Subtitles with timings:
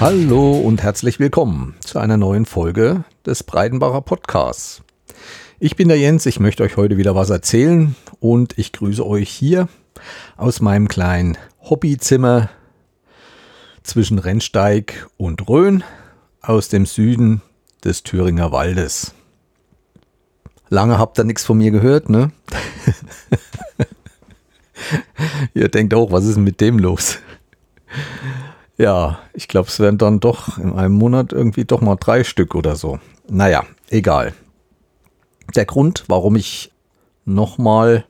[0.00, 4.82] Hallo und herzlich willkommen zu einer neuen Folge des Breidenbacher Podcasts.
[5.58, 9.28] Ich bin der Jens, ich möchte euch heute wieder was erzählen und ich grüße euch
[9.28, 9.68] hier
[10.36, 11.36] aus meinem kleinen
[11.68, 12.48] Hobbyzimmer
[13.82, 15.82] zwischen Rennsteig und Rhön
[16.42, 17.42] aus dem Süden
[17.84, 19.14] des Thüringer Waldes.
[20.68, 22.30] Lange habt ihr nichts von mir gehört, ne?
[25.54, 27.18] Ihr denkt auch, was ist denn mit dem los?
[28.78, 32.54] Ja, ich glaube, es werden dann doch in einem Monat irgendwie doch mal drei Stück
[32.54, 33.00] oder so.
[33.28, 34.34] Naja, egal.
[35.56, 36.72] Der Grund, warum ich
[37.24, 38.04] nochmal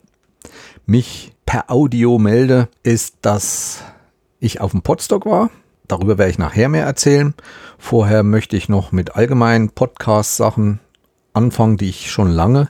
[0.85, 3.81] mich per Audio melde, ist, dass
[4.39, 5.49] ich auf dem Podstock war.
[5.87, 7.33] Darüber werde ich nachher mehr erzählen.
[7.79, 10.79] Vorher möchte ich noch mit allgemeinen Podcast-Sachen
[11.33, 12.69] anfangen, die ich schon lange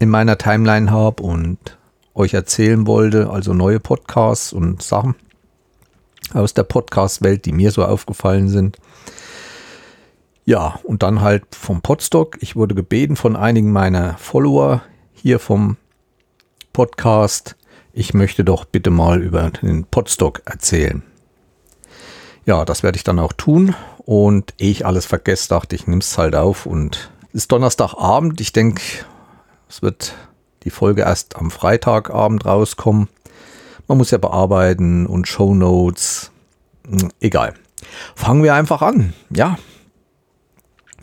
[0.00, 1.78] in meiner Timeline habe und
[2.12, 3.30] euch erzählen wollte.
[3.30, 5.14] Also neue Podcasts und Sachen
[6.32, 8.78] aus der Podcast-Welt, die mir so aufgefallen sind.
[10.44, 12.38] Ja, und dann halt vom Podstock.
[12.40, 14.82] Ich wurde gebeten von einigen meiner Follower
[15.12, 15.76] hier vom
[16.72, 17.56] Podcast,
[17.92, 21.02] ich möchte doch bitte mal über den Podstock erzählen.
[22.46, 23.74] Ja, das werde ich dann auch tun.
[23.98, 26.66] Und ehe ich alles vergesse, dachte ich, nimm es halt auf.
[26.66, 28.40] Und es ist Donnerstagabend.
[28.40, 28.82] Ich denke,
[29.68, 30.14] es wird
[30.62, 33.08] die Folge erst am Freitagabend rauskommen.
[33.90, 36.30] Man muss ja bearbeiten und Show Notes.
[36.88, 37.54] Hm, egal.
[38.14, 39.14] Fangen wir einfach an.
[39.30, 39.58] Ja.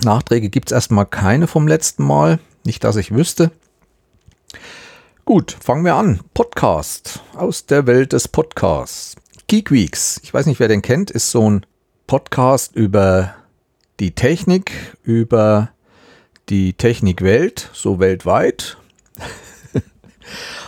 [0.06, 2.40] Nachträge gibt es erstmal keine vom letzten Mal.
[2.64, 3.52] Nicht, dass ich wüsste.
[5.26, 6.22] Gut, fangen wir an.
[6.34, 9.18] Podcast aus der Welt des Podcasts.
[9.48, 10.22] Geek Weeks.
[10.24, 11.66] Ich weiß nicht, wer den kennt, ist so ein
[12.08, 13.36] Podcast über
[14.00, 15.72] die Technik, über
[16.48, 18.78] die Technikwelt, so weltweit.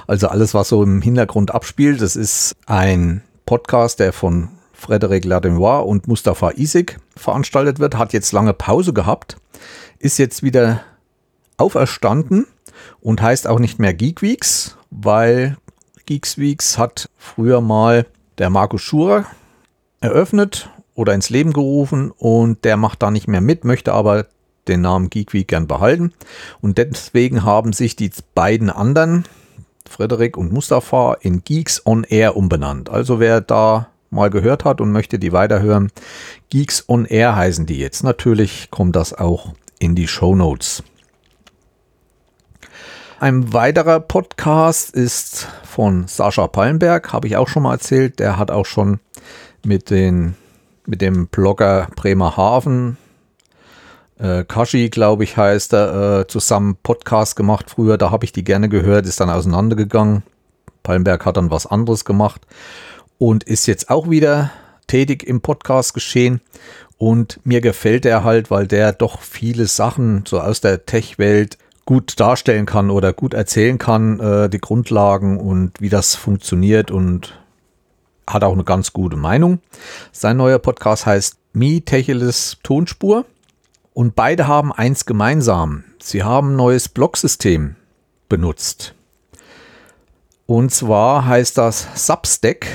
[0.10, 5.82] Also alles, was so im Hintergrund abspielt, das ist ein Podcast, der von Frederic Ladenois
[5.82, 9.38] und Mustafa Isik veranstaltet wird, hat jetzt lange Pause gehabt,
[10.00, 10.82] ist jetzt wieder
[11.58, 12.48] auferstanden
[13.02, 15.58] und heißt auch nicht mehr Geek Weeks, weil
[16.08, 18.08] Geeks Weeks hat früher mal
[18.40, 19.28] der Markus Schurer
[20.02, 24.26] eröffnet oder ins Leben gerufen und der macht da nicht mehr mit, möchte aber
[24.68, 26.14] den Namen Geek Week gern behalten.
[26.62, 29.26] Und deswegen haben sich die beiden anderen
[29.90, 32.90] Frederik und Mustafa in Geeks on Air umbenannt.
[32.90, 35.92] Also wer da mal gehört hat und möchte die weiterhören,
[36.50, 38.04] Geeks on Air heißen die jetzt.
[38.04, 40.84] Natürlich kommt das auch in die Show Notes.
[43.20, 48.20] Ein weiterer Podcast ist von Sascha Pallenberg, habe ich auch schon mal erzählt.
[48.20, 49.00] Der hat auch schon
[49.66, 50.36] mit, den,
[50.86, 52.98] mit dem Blogger Bremerhaven
[54.20, 57.98] äh, Kashi, glaube ich, heißt er, äh, zusammen Podcast gemacht früher.
[57.98, 60.24] Da habe ich die gerne gehört, ist dann auseinandergegangen.
[60.84, 62.46] Palmberg hat dann was anderes gemacht
[63.18, 64.52] und ist jetzt auch wieder
[64.88, 66.42] tätig im Podcast geschehen.
[66.98, 72.20] Und mir gefällt er halt, weil der doch viele Sachen so aus der Tech-Welt gut
[72.20, 77.40] darstellen kann oder gut erzählen kann, äh, die Grundlagen und wie das funktioniert und
[78.28, 79.60] hat auch eine ganz gute Meinung.
[80.12, 83.26] Sein neuer Podcast heißt Mi Techeles Tonspur.
[84.00, 85.84] Und beide haben eins gemeinsam.
[86.02, 87.76] Sie haben ein neues Blocksystem
[88.30, 88.96] benutzt.
[90.46, 92.66] Und zwar heißt das Substack.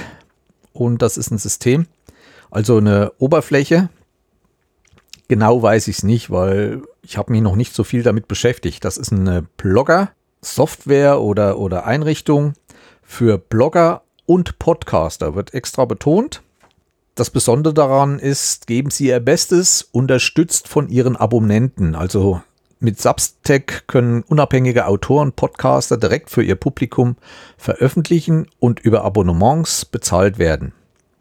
[0.74, 1.86] Und das ist ein System,
[2.50, 3.88] also eine Oberfläche.
[5.26, 8.84] Genau weiß ich es nicht, weil ich habe mich noch nicht so viel damit beschäftigt.
[8.84, 12.52] Das ist eine Blogger-Software oder, oder Einrichtung
[13.02, 15.34] für Blogger und Podcaster.
[15.34, 16.42] Wird extra betont.
[17.14, 21.94] Das Besondere daran ist, geben Sie Ihr Bestes, unterstützt von Ihren Abonnenten.
[21.94, 22.42] Also
[22.80, 27.16] mit Substack können unabhängige Autoren, Podcaster direkt für ihr Publikum
[27.56, 30.72] veröffentlichen und über Abonnements bezahlt werden.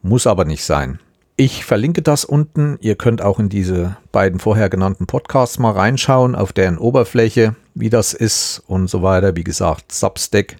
[0.02, 1.00] Muss aber nicht sein.
[1.36, 2.78] Ich verlinke das unten.
[2.82, 7.90] Ihr könnt auch in diese beiden vorher genannten Podcasts mal reinschauen, auf deren Oberfläche, wie
[7.90, 9.36] das ist und so weiter.
[9.36, 10.58] Wie gesagt, Substack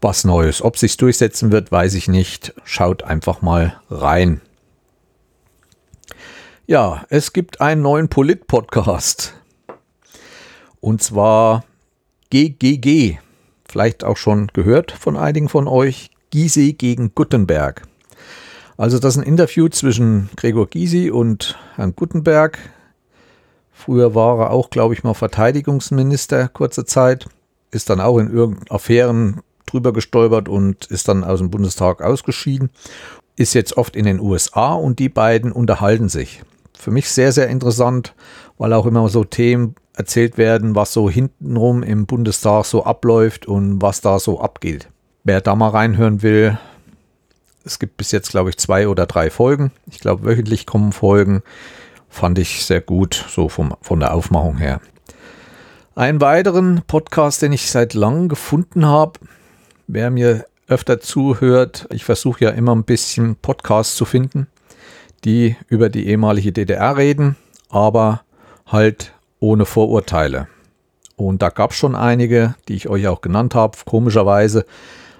[0.00, 0.62] was Neues.
[0.62, 2.54] Ob sich durchsetzen wird, weiß ich nicht.
[2.64, 4.40] Schaut einfach mal rein.
[6.66, 9.34] Ja, es gibt einen neuen Polit-Podcast.
[10.80, 11.64] Und zwar
[12.30, 13.18] GGG.
[13.68, 16.10] Vielleicht auch schon gehört von einigen von euch.
[16.30, 17.82] Gysi gegen Gutenberg.
[18.76, 22.58] Also das ist ein Interview zwischen Gregor Gysi und Herrn Gutenberg.
[23.72, 27.26] Früher war er auch, glaube ich, mal Verteidigungsminister kurze Zeit.
[27.70, 29.40] Ist dann auch in irgendeinen Affären
[29.72, 32.70] drüber gestolpert und ist dann aus dem Bundestag ausgeschieden.
[33.36, 36.42] Ist jetzt oft in den USA und die beiden unterhalten sich.
[36.76, 38.14] Für mich sehr, sehr interessant,
[38.56, 43.82] weil auch immer so Themen erzählt werden, was so hintenrum im Bundestag so abläuft und
[43.82, 44.88] was da so abgeht.
[45.24, 46.58] Wer da mal reinhören will,
[47.64, 49.72] Es gibt bis jetzt, glaube ich, zwei oder drei Folgen.
[49.90, 51.42] Ich glaube, wöchentlich kommen Folgen.
[52.08, 54.80] Fand ich sehr gut, so vom, von der Aufmachung her.
[55.94, 59.18] Einen weiteren Podcast, den ich seit langem gefunden habe,
[59.88, 64.46] wer mir öfter zuhört, ich versuche ja immer ein bisschen Podcasts zu finden,
[65.24, 67.36] die über die ehemalige DDR reden,
[67.70, 68.22] aber
[68.66, 70.46] halt ohne Vorurteile.
[71.16, 73.76] Und da gab es schon einige, die ich euch auch genannt habe.
[73.84, 74.66] Komischerweise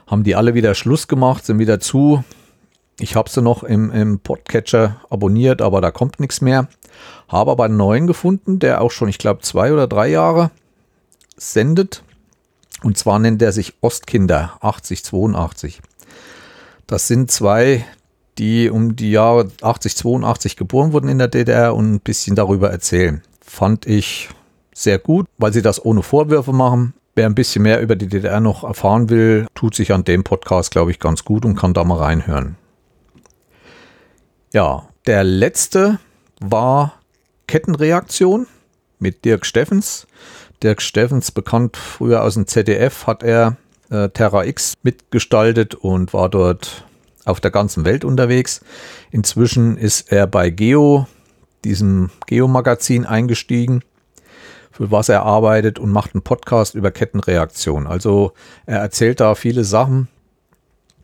[0.07, 2.23] haben die alle wieder Schluss gemacht, sind wieder zu.
[3.01, 6.69] Ich habe sie noch im, im Podcatcher abonniert, aber da kommt nichts mehr.
[7.27, 10.51] Habe aber einen neuen gefunden, der auch schon, ich glaube, zwei oder drei Jahre
[11.37, 12.03] sendet.
[12.83, 15.81] Und zwar nennt er sich Ostkinder 8082.
[16.87, 17.85] Das sind zwei,
[18.39, 23.23] die um die Jahre 8082 geboren wurden in der DDR und ein bisschen darüber erzählen.
[23.41, 24.29] Fand ich
[24.73, 26.95] sehr gut, weil sie das ohne Vorwürfe machen.
[27.15, 30.71] Wer ein bisschen mehr über die DDR noch erfahren will, tut sich an dem Podcast,
[30.71, 32.57] glaube ich, ganz gut und kann da mal reinhören.
[34.53, 35.99] Ja, der letzte
[36.41, 36.95] war
[37.49, 38.47] Kettenreaktion
[39.01, 40.07] mit Dirk Steffens.
[40.63, 43.57] Dirk Steffens, bekannt früher aus dem ZDF, hat er
[43.91, 46.85] äh, Terra X mitgestaltet und war dort
[47.25, 48.61] auf der ganzen Welt unterwegs.
[49.11, 51.07] Inzwischen ist er bei Geo,
[51.65, 53.83] diesem Geo-Magazin, eingestiegen
[54.79, 57.89] für was er arbeitet und macht einen Podcast über Kettenreaktion.
[57.89, 58.33] Also
[58.65, 60.07] er erzählt da viele Sachen,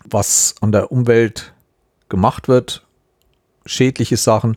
[0.04, 1.52] was an der Umwelt
[2.08, 2.86] gemacht wird,
[3.66, 4.56] schädliche Sachen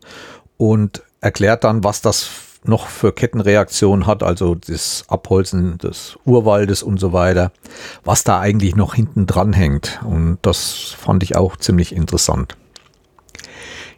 [0.58, 2.30] und erklärt dann, was das
[2.68, 7.52] noch für Kettenreaktionen hat, also das Abholzen des Urwaldes und so weiter,
[8.04, 10.00] was da eigentlich noch hinten dran hängt.
[10.04, 12.58] Und das fand ich auch ziemlich interessant.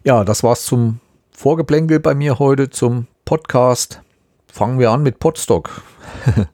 [0.03, 0.99] Ja, das war's zum
[1.31, 4.01] Vorgeplänkel bei mir heute, zum Podcast
[4.51, 5.81] fangen wir an mit Podstock.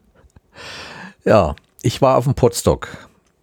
[1.24, 2.88] ja, ich war auf dem Podstock.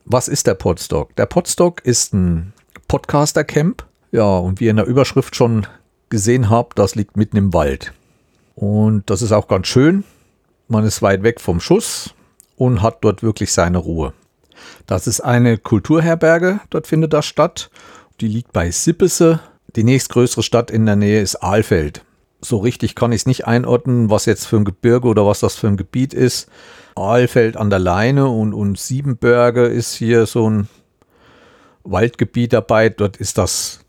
[0.06, 1.16] Was ist der Podstock?
[1.16, 2.54] Der Podstock ist ein
[2.88, 3.86] Podcaster-Camp.
[4.12, 5.66] Ja, und wie ihr in der Überschrift schon
[6.10, 7.94] gesehen habt, das liegt mitten im Wald.
[8.56, 10.04] Und das ist auch ganz schön.
[10.68, 12.14] Man ist weit weg vom Schuss
[12.56, 14.14] und hat dort wirklich seine Ruhe.
[14.88, 17.70] Das ist eine Kulturherberge, dort findet das statt.
[18.22, 19.40] Die liegt bei Sippese.
[19.76, 22.04] Die nächstgrößere Stadt in der Nähe ist Aalfeld
[22.46, 25.56] so richtig kann ich es nicht einordnen, was jetzt für ein Gebirge oder was das
[25.56, 26.50] für ein Gebiet ist.
[26.96, 30.68] Aalfeld an der Leine und, und Siebenberge ist hier so ein
[31.84, 32.90] Waldgebiet dabei.
[32.90, 33.80] Dort ist das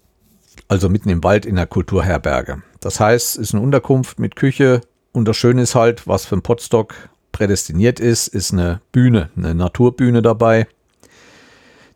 [0.69, 2.63] also mitten im Wald in der Kulturherberge.
[2.85, 4.83] Das heißt, es ist eine Unterkunft mit Küche
[5.13, 6.95] und das Schöne ist halt, was für ein Potstock
[7.33, 10.67] prädestiniert ist, ist eine Bühne, eine Naturbühne dabei.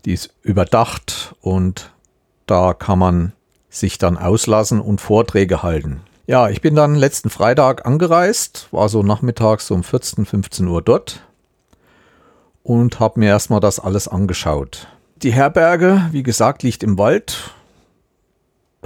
[0.07, 1.93] Die ist überdacht und
[2.47, 3.33] da kann man
[3.69, 6.01] sich dann auslassen und Vorträge halten.
[6.27, 11.23] Ja, ich bin dann letzten Freitag angereist, war so nachmittags um 14, 15 Uhr dort
[12.63, 14.89] und habe mir erstmal das alles angeschaut.
[15.17, 17.53] Die Herberge, wie gesagt, liegt im Wald,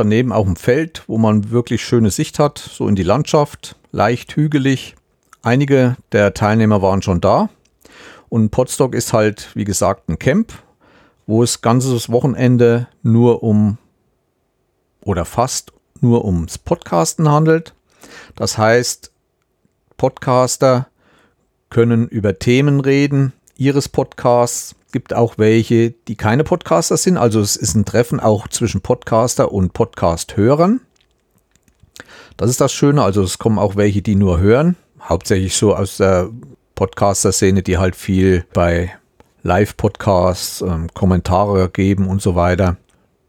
[0.02, 4.34] daneben auch ein Feld, wo man wirklich schöne Sicht hat, so in die Landschaft, leicht
[4.34, 4.96] hügelig.
[5.42, 7.50] Einige der Teilnehmer waren schon da
[8.28, 10.52] und Potstock ist halt, wie gesagt, ein Camp,
[11.26, 13.78] wo es ganzes Wochenende nur um
[15.04, 17.74] oder fast nur ums Podcasten handelt.
[18.34, 19.12] Das heißt,
[19.96, 20.88] Podcaster
[21.70, 23.32] können über Themen reden
[23.62, 24.74] ihres Podcasts.
[24.92, 27.16] Gibt auch welche, die keine Podcaster sind.
[27.16, 30.80] Also es ist ein Treffen auch zwischen Podcaster und Podcast-Hörern.
[32.36, 33.02] Das ist das Schöne.
[33.02, 34.76] Also es kommen auch welche, die nur hören.
[35.00, 36.28] Hauptsächlich so aus der
[36.74, 38.92] Podcaster-Szene, die halt viel bei
[39.42, 42.76] Live-Podcasts ähm, Kommentare geben und so weiter.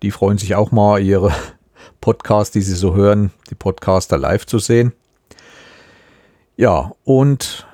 [0.01, 1.31] Die freuen sich auch mal, ihre
[2.01, 4.93] Podcasts, die Sie so hören, die Podcaster live zu sehen.
[6.55, 7.65] Ja, und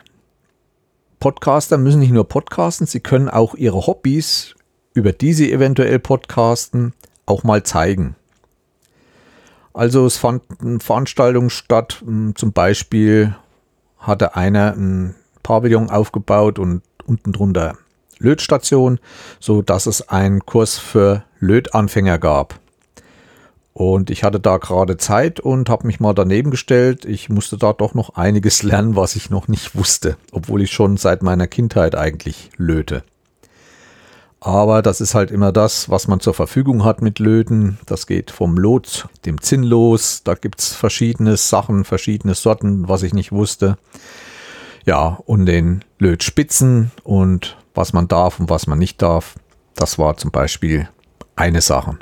[1.19, 4.55] Podcaster müssen nicht nur podcasten, sie können auch ihre Hobbys,
[4.93, 6.93] über die sie eventuell podcasten,
[7.25, 8.15] auch mal zeigen.
[9.73, 13.35] Also es fanden Veranstaltungen statt, hm, zum Beispiel
[13.97, 17.77] hatte einer ein Pavillon aufgebaut und unten drunter
[18.17, 18.99] Lötstation,
[19.39, 22.59] so dass es einen Kurs für Lötanfänger gab.
[23.79, 27.05] Und ich hatte da gerade Zeit und habe mich mal daneben gestellt.
[27.05, 30.97] Ich musste da doch noch einiges lernen, was ich noch nicht wusste, obwohl ich schon
[30.97, 33.03] seit meiner Kindheit eigentlich löte.
[34.41, 37.79] Aber das ist halt immer das, was man zur Verfügung hat mit Löten.
[37.85, 40.23] Das geht vom Lot, dem Zinn los.
[40.25, 43.77] Da gibt es verschiedene Sachen, verschiedene Sorten, was ich nicht wusste.
[44.85, 49.35] Ja, und den Lötspitzen und was man darf und was man nicht darf.
[49.73, 50.89] Das war zum Beispiel
[51.37, 51.97] eine Sache.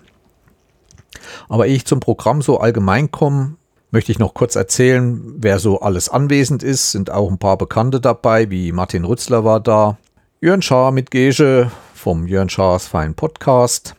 [1.49, 3.55] Aber ehe ich zum Programm so allgemein komme,
[3.91, 6.91] möchte ich noch kurz erzählen, wer so alles anwesend ist.
[6.91, 9.97] Sind auch ein paar Bekannte dabei, wie Martin Rützler war da,
[10.41, 13.95] Jörn Schaar mit Gege vom Jörn Schaars Fein Podcast,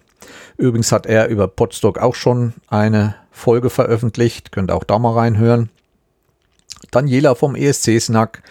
[0.59, 4.51] Übrigens hat er über Podstock auch schon eine Folge veröffentlicht.
[4.51, 5.71] Könnt auch da mal reinhören.
[6.91, 8.43] Daniela vom ESC-Snack,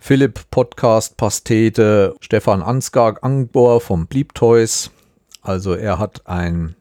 [0.00, 4.90] Philipp Podcast Pastete, Stefan Ansgar Angbor vom Bleep Toys.
[5.42, 6.74] Also er hat einen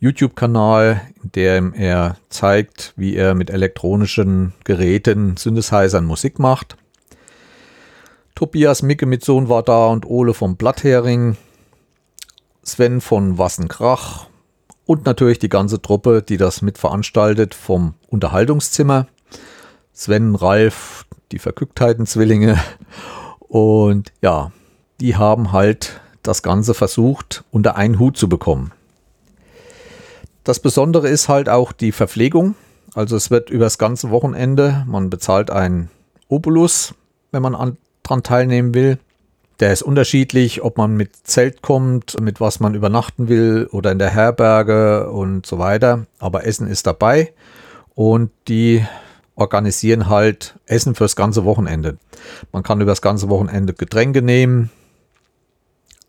[0.00, 6.76] YouTube-Kanal, in dem er zeigt, wie er mit elektronischen Geräten, Synthesizern Musik macht.
[8.34, 11.36] Tobias Micke mit Sohn war da und Ole vom Blatthering.
[12.62, 14.26] Sven von Wassenkrach
[14.84, 19.06] und natürlich die ganze Truppe, die das mitveranstaltet vom Unterhaltungszimmer.
[19.92, 22.58] Sven, Ralf, die Verkücktheiten-Zwillinge
[23.40, 24.52] und ja,
[25.00, 28.72] die haben halt das Ganze versucht unter einen Hut zu bekommen.
[30.48, 32.54] Das Besondere ist halt auch die Verpflegung.
[32.94, 35.90] Also es wird über das ganze Wochenende, man bezahlt einen
[36.26, 36.94] Obolus,
[37.32, 38.98] wenn man an, dran teilnehmen will.
[39.60, 43.98] Der ist unterschiedlich, ob man mit Zelt kommt, mit was man übernachten will oder in
[43.98, 46.06] der Herberge und so weiter.
[46.18, 47.34] Aber Essen ist dabei
[47.94, 48.82] und die
[49.34, 51.98] organisieren halt Essen fürs ganze Wochenende.
[52.52, 54.70] Man kann über das ganze Wochenende Getränke nehmen,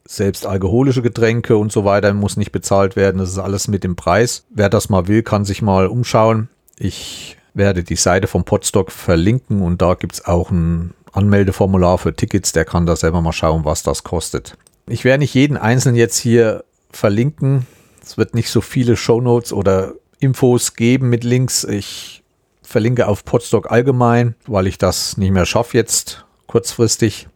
[0.10, 3.20] selbst alkoholische Getränke und so weiter muss nicht bezahlt werden.
[3.20, 4.44] Das ist alles mit dem Preis.
[4.50, 6.50] Wer das mal will, kann sich mal umschauen.
[6.78, 12.16] Ich werde die Seite vom Podstock verlinken und da gibt es auch ein Anmeldeformular für
[12.16, 14.58] Tickets, der kann da selber mal schauen, was das kostet.
[14.88, 17.68] Ich werde nicht jeden einzelnen jetzt hier verlinken.
[18.04, 21.64] Es wird nicht so viele Shownotes oder Infos geben mit Links.
[21.64, 22.24] Ich
[22.64, 27.28] verlinke auf Podstock allgemein, weil ich das nicht mehr schaffe jetzt kurzfristig,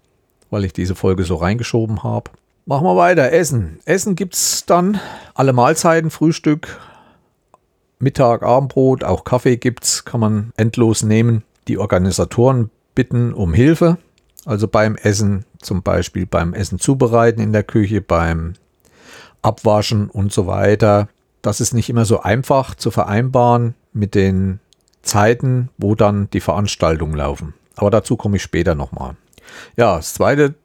[0.49, 2.31] weil ich diese Folge so reingeschoben habe.
[2.65, 3.31] Machen wir weiter.
[3.33, 3.79] Essen.
[3.83, 4.99] Essen gibt es dann
[5.33, 6.79] alle Mahlzeiten, Frühstück,
[7.99, 11.43] Mittag, Abendbrot, auch Kaffee gibt es, kann man endlos nehmen.
[11.67, 13.97] Die Organisatoren bitten um Hilfe.
[14.45, 18.53] Also beim Essen, zum Beispiel beim Essen zubereiten in der Küche, beim
[19.41, 21.09] Abwaschen und so weiter.
[21.41, 24.59] Das ist nicht immer so einfach zu vereinbaren mit den
[25.01, 27.53] Zeiten, wo dann die Veranstaltungen laufen.
[27.75, 29.15] Aber dazu komme ich später nochmal.
[29.75, 30.55] Ja, das zweite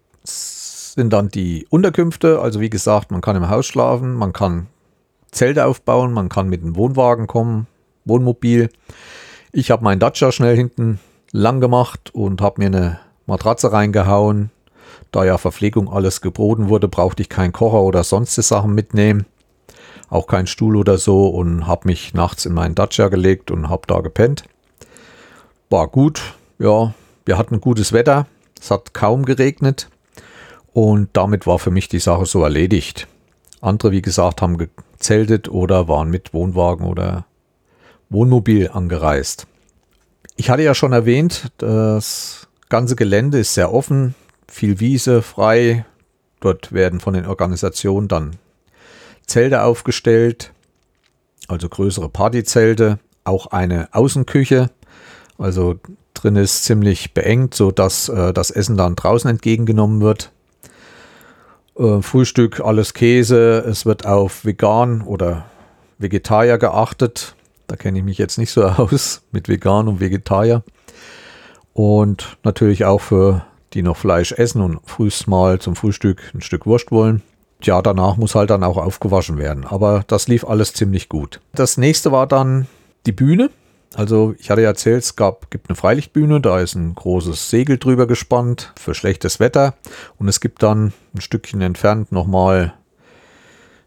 [0.98, 2.40] sind dann die Unterkünfte.
[2.40, 4.66] Also wie gesagt, man kann im Haus schlafen, man kann
[5.30, 7.68] Zelte aufbauen, man kann mit dem Wohnwagen kommen,
[8.04, 8.68] Wohnmobil.
[9.52, 10.98] Ich habe meinen Dacia schnell hinten
[11.30, 14.50] lang gemacht und habe mir eine Matratze reingehauen.
[15.12, 19.24] Da ja Verpflegung alles geboten wurde, brauchte ich keinen Kocher oder sonstige Sachen mitnehmen.
[20.10, 23.82] Auch keinen Stuhl oder so und habe mich nachts in meinen Dacia gelegt und habe
[23.86, 24.42] da gepennt.
[25.70, 26.92] War gut, ja,
[27.24, 28.26] wir hatten gutes Wetter.
[28.60, 29.88] Es hat kaum geregnet
[30.72, 33.08] und damit war für mich die Sache so erledigt.
[33.60, 37.26] Andere, wie gesagt, haben gezeltet oder waren mit Wohnwagen oder
[38.10, 39.46] Wohnmobil angereist.
[40.36, 44.14] Ich hatte ja schon erwähnt, das ganze Gelände ist sehr offen,
[44.46, 45.84] viel Wiese, frei.
[46.40, 48.36] Dort werden von den Organisationen dann
[49.26, 50.52] Zelte aufgestellt,
[51.48, 54.70] also größere Partyzelte, auch eine Außenküche.
[55.36, 55.80] Also
[56.14, 60.32] drin ist ziemlich beengt, so dass äh, das Essen dann draußen entgegengenommen wird.
[61.78, 65.44] Äh, Frühstück alles Käse, es wird auf vegan oder
[65.98, 67.36] Vegetarier geachtet.
[67.66, 70.62] Da kenne ich mich jetzt nicht so aus mit Vegan und Vegetarier.
[71.72, 73.44] Und natürlich auch für
[73.74, 77.22] die noch Fleisch essen und frühst mal zum Frühstück ein Stück Wurst wollen.
[77.62, 79.64] Ja, danach muss halt dann auch aufgewaschen werden.
[79.64, 81.40] Aber das lief alles ziemlich gut.
[81.54, 82.66] Das nächste war dann
[83.06, 83.50] die Bühne.
[83.94, 87.78] Also ich hatte ja erzählt, es gab, gibt eine Freilichtbühne, da ist ein großes Segel
[87.78, 89.74] drüber gespannt für schlechtes Wetter.
[90.18, 92.74] Und es gibt dann ein Stückchen entfernt nochmal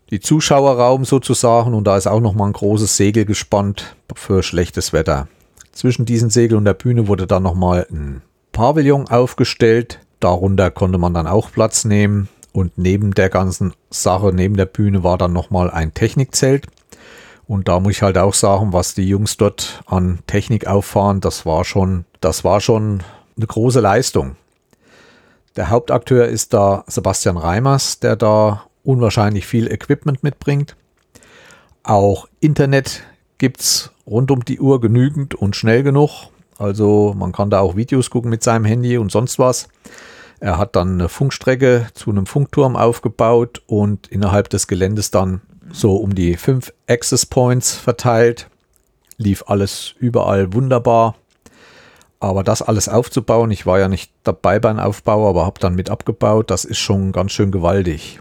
[0.09, 5.27] die Zuschauerraum sozusagen und da ist auch nochmal ein großes Segel gespannt für schlechtes Wetter.
[5.71, 9.99] Zwischen diesen Segel und der Bühne wurde dann nochmal ein Pavillon aufgestellt.
[10.19, 15.03] Darunter konnte man dann auch Platz nehmen und neben der ganzen Sache, neben der Bühne
[15.03, 16.67] war dann nochmal ein Technikzelt.
[17.47, 21.45] Und da muss ich halt auch sagen, was die Jungs dort an Technik auffahren, das
[21.45, 23.03] war schon, das war schon
[23.35, 24.35] eine große Leistung.
[25.55, 30.75] Der Hauptakteur ist da Sebastian Reimers, der da unwahrscheinlich viel Equipment mitbringt.
[31.83, 33.03] Auch Internet
[33.37, 36.29] gibt es rund um die Uhr genügend und schnell genug.
[36.57, 39.67] Also man kann da auch Videos gucken mit seinem Handy und sonst was.
[40.39, 45.95] Er hat dann eine Funkstrecke zu einem Funkturm aufgebaut und innerhalb des Geländes dann so
[45.95, 48.49] um die fünf Access Points verteilt.
[49.17, 51.15] Lief alles überall wunderbar.
[52.19, 55.89] Aber das alles aufzubauen, ich war ja nicht dabei beim Aufbau, aber habe dann mit
[55.89, 58.19] abgebaut, das ist schon ganz schön gewaltig.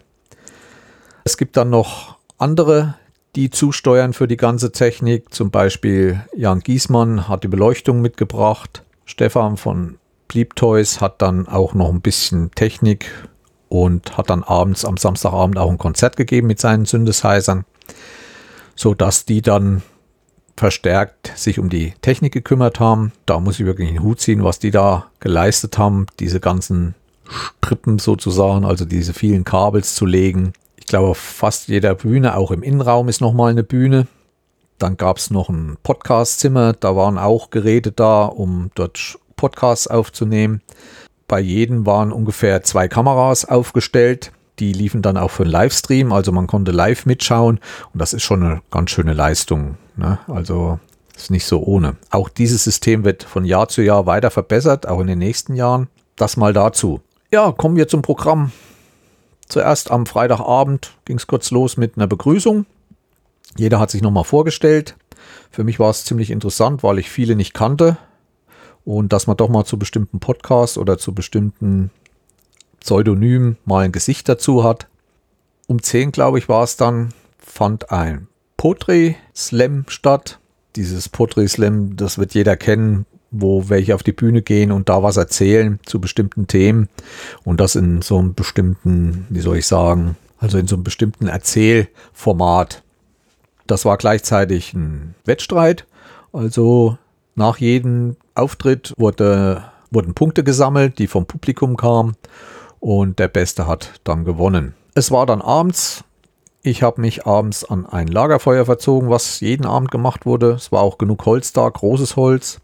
[1.24, 2.94] Es gibt dann noch andere,
[3.36, 5.34] die zusteuern für die ganze Technik.
[5.34, 8.82] Zum Beispiel Jan Giesmann hat die Beleuchtung mitgebracht.
[9.04, 13.28] Stefan von Bleep Toys hat dann auch noch ein bisschen Technik
[13.70, 17.64] und hat dann abends am Samstagabend auch ein Konzert gegeben mit seinen Synthesizern,
[18.74, 19.82] sodass die dann
[20.56, 23.12] verstärkt sich um die Technik gekümmert haben.
[23.24, 26.94] Da muss ich wirklich den Hut ziehen, was die da geleistet haben, diese ganzen
[27.30, 30.52] Strippen sozusagen, also diese vielen Kabels zu legen.
[30.76, 34.08] Ich glaube, fast jeder Bühne, auch im Innenraum ist nochmal eine Bühne.
[34.78, 40.60] Dann gab es noch ein Podcastzimmer, da waren auch Geräte da, um dort Podcasts aufzunehmen.
[41.30, 44.32] Bei jedem waren ungefähr zwei Kameras aufgestellt.
[44.58, 47.60] Die liefen dann auch für einen Livestream, also man konnte live mitschauen
[47.92, 49.76] und das ist schon eine ganz schöne Leistung.
[49.94, 50.18] Ne?
[50.26, 50.80] Also
[51.14, 51.94] ist nicht so ohne.
[52.10, 55.86] Auch dieses System wird von Jahr zu Jahr weiter verbessert, auch in den nächsten Jahren.
[56.16, 57.00] Das mal dazu.
[57.30, 58.50] Ja, kommen wir zum Programm.
[59.46, 62.66] Zuerst am Freitagabend ging es kurz los mit einer Begrüßung.
[63.56, 64.96] Jeder hat sich nochmal vorgestellt.
[65.52, 67.98] Für mich war es ziemlich interessant, weil ich viele nicht kannte.
[68.90, 71.92] Und dass man doch mal zu bestimmten Podcasts oder zu bestimmten
[72.80, 74.88] Pseudonymen mal ein Gesicht dazu hat.
[75.68, 80.40] Um 10, glaube ich, war es dann, fand ein Poetry Slam statt.
[80.74, 85.04] Dieses Poetry Slam, das wird jeder kennen, wo welche auf die Bühne gehen und da
[85.04, 86.88] was erzählen zu bestimmten Themen
[87.44, 91.28] und das in so einem bestimmten, wie soll ich sagen, also in so einem bestimmten
[91.28, 92.82] Erzählformat.
[93.68, 95.86] Das war gleichzeitig ein Wettstreit,
[96.32, 96.98] also
[97.40, 102.14] nach jedem Auftritt wurde, wurden Punkte gesammelt, die vom Publikum kamen
[102.80, 104.74] und der Beste hat dann gewonnen.
[104.94, 106.04] Es war dann abends.
[106.62, 110.50] Ich habe mich abends an ein Lagerfeuer verzogen, was jeden Abend gemacht wurde.
[110.50, 112.60] Es war auch genug Holz da, großes Holz.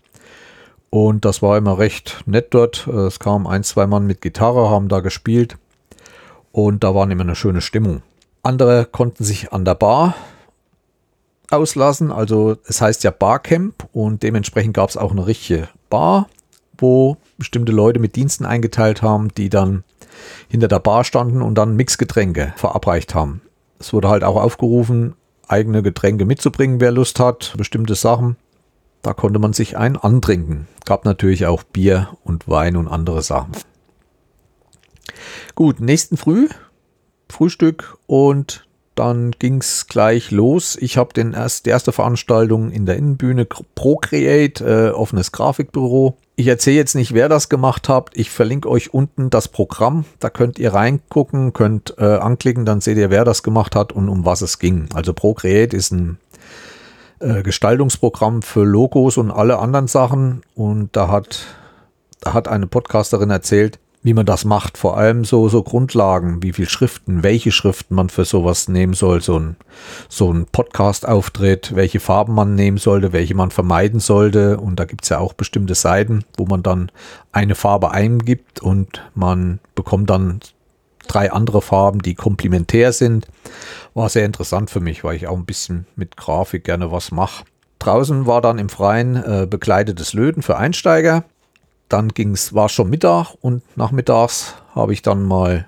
[0.90, 2.86] Und das war immer recht nett dort.
[2.86, 5.56] Es kamen ein, zwei Mann mit Gitarre, haben da gespielt.
[6.52, 8.02] Und da war immer eine schöne Stimmung.
[8.42, 10.14] Andere konnten sich an der Bar
[11.50, 12.12] auslassen.
[12.12, 16.28] Also es heißt ja Barcamp und dementsprechend gab es auch eine richtige Bar,
[16.78, 19.84] wo bestimmte Leute mit Diensten eingeteilt haben, die dann
[20.48, 23.42] hinter der Bar standen und dann Mixgetränke verabreicht haben.
[23.78, 25.14] Es wurde halt auch aufgerufen,
[25.48, 28.36] eigene Getränke mitzubringen, wer Lust hat, bestimmte Sachen.
[29.02, 30.66] Da konnte man sich ein antrinken.
[30.84, 33.52] Gab natürlich auch Bier und Wein und andere Sachen.
[35.54, 36.48] Gut, nächsten Früh
[37.28, 38.65] Frühstück und
[38.96, 40.76] dann ging es gleich los.
[40.80, 46.16] Ich habe den erst, die erste Veranstaltung in der Innenbühne Procreate, äh, offenes Grafikbüro.
[46.34, 48.10] Ich erzähle jetzt nicht, wer das gemacht hat.
[48.14, 50.04] Ich verlinke euch unten das Programm.
[50.18, 54.08] Da könnt ihr reingucken, könnt äh, anklicken, dann seht ihr, wer das gemacht hat und
[54.08, 54.88] um was es ging.
[54.94, 56.18] Also Procreate ist ein
[57.20, 60.42] äh, Gestaltungsprogramm für Logos und alle anderen Sachen.
[60.54, 61.44] Und da hat,
[62.20, 64.78] da hat eine Podcasterin erzählt, wie man das macht.
[64.78, 69.20] Vor allem so, so Grundlagen, wie viel Schriften, welche Schriften man für sowas nehmen soll.
[69.20, 69.56] So ein,
[70.08, 74.58] so ein Podcast-Auftritt, welche Farben man nehmen sollte, welche man vermeiden sollte.
[74.58, 76.92] Und da gibt es ja auch bestimmte Seiten, wo man dann
[77.32, 80.38] eine Farbe eingibt und man bekommt dann
[81.08, 83.26] drei andere Farben, die komplementär sind.
[83.94, 87.44] War sehr interessant für mich, weil ich auch ein bisschen mit Grafik gerne was mache.
[87.80, 91.24] Draußen war dann im Freien äh, bekleidetes Löten für Einsteiger
[91.88, 95.66] dann ging's, war schon Mittag und nachmittags habe ich dann mal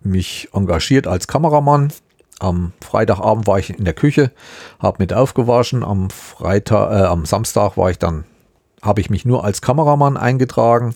[0.00, 1.92] mich engagiert als Kameramann.
[2.38, 4.32] Am Freitagabend war ich in der Küche,
[4.78, 5.84] habe mit aufgewaschen.
[5.84, 8.24] Am Freitag, äh, am Samstag war ich dann,
[8.80, 10.94] habe ich mich nur als Kameramann eingetragen,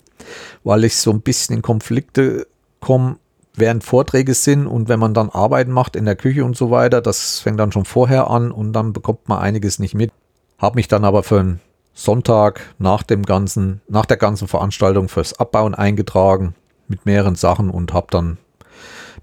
[0.63, 2.47] weil ich so ein bisschen in Konflikte
[2.79, 3.17] komme,
[3.53, 7.01] während Vorträge sind und wenn man dann Arbeiten macht in der Küche und so weiter,
[7.01, 10.11] das fängt dann schon vorher an und dann bekommt man einiges nicht mit.
[10.57, 11.59] Habe mich dann aber für ein
[11.95, 16.53] Sonntag nach dem ganzen, nach der ganzen Veranstaltung fürs Abbauen eingetragen
[16.87, 18.37] mit mehreren Sachen und habe dann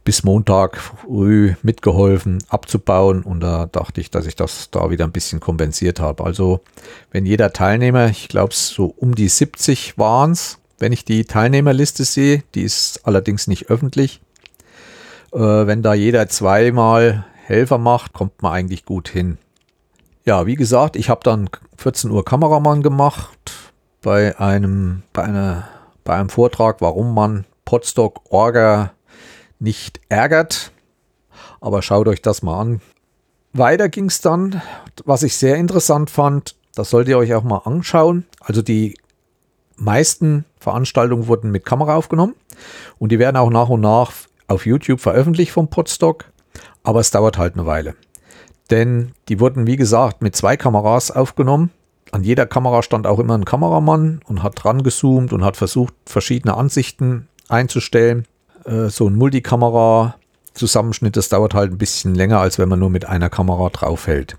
[0.04, 5.12] bis Montag früh mitgeholfen abzubauen und da dachte ich, dass ich das da wieder ein
[5.12, 6.24] bisschen kompensiert habe.
[6.24, 6.60] Also
[7.12, 12.04] wenn jeder Teilnehmer, ich glaube so um die 70 waren es, wenn ich die Teilnehmerliste
[12.04, 14.20] sehe, die ist allerdings nicht öffentlich.
[15.32, 19.38] Äh, wenn da jeder zweimal Helfer macht, kommt man eigentlich gut hin.
[20.24, 23.52] Ja, wie gesagt, ich habe dann 14 Uhr Kameramann gemacht
[24.02, 25.68] bei einem, bei einer,
[26.04, 28.92] bei einem Vortrag, warum man Podstock Orga
[29.58, 30.70] nicht ärgert.
[31.60, 32.80] Aber schaut euch das mal an.
[33.52, 34.62] Weiter ging es dann,
[35.04, 38.24] was ich sehr interessant fand, das solltet ihr euch auch mal anschauen.
[38.40, 38.96] Also die
[39.76, 42.34] meisten Veranstaltungen wurden mit Kamera aufgenommen
[42.98, 44.12] und die werden auch nach und nach
[44.46, 46.26] auf YouTube veröffentlicht vom Podstock,
[46.82, 47.94] aber es dauert halt eine Weile.
[48.72, 51.70] Denn die wurden, wie gesagt, mit zwei Kameras aufgenommen.
[52.10, 55.92] An jeder Kamera stand auch immer ein Kameramann und hat dran gezoomt und hat versucht,
[56.06, 58.26] verschiedene Ansichten einzustellen.
[58.64, 63.04] Äh, so ein Multikamera-Zusammenschnitt, das dauert halt ein bisschen länger, als wenn man nur mit
[63.04, 64.38] einer Kamera draufhält.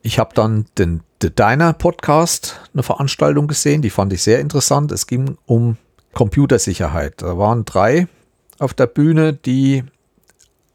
[0.00, 4.92] Ich habe dann den The Diner Podcast, eine Veranstaltung gesehen, die fand ich sehr interessant.
[4.92, 5.78] Es ging um
[6.12, 7.22] Computersicherheit.
[7.22, 8.06] Da waren drei
[8.60, 9.82] auf der Bühne, die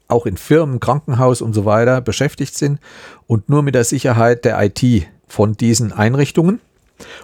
[0.08, 2.80] auch in Firmen, Krankenhaus und so weiter beschäftigt sind
[3.26, 6.60] und nur mit der Sicherheit der IT von diesen Einrichtungen.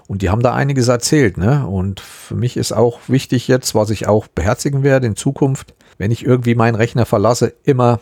[0.07, 1.37] Und die haben da einiges erzählt.
[1.37, 1.67] Ne?
[1.67, 6.11] Und für mich ist auch wichtig jetzt, was ich auch beherzigen werde in Zukunft, wenn
[6.11, 8.01] ich irgendwie meinen Rechner verlasse, immer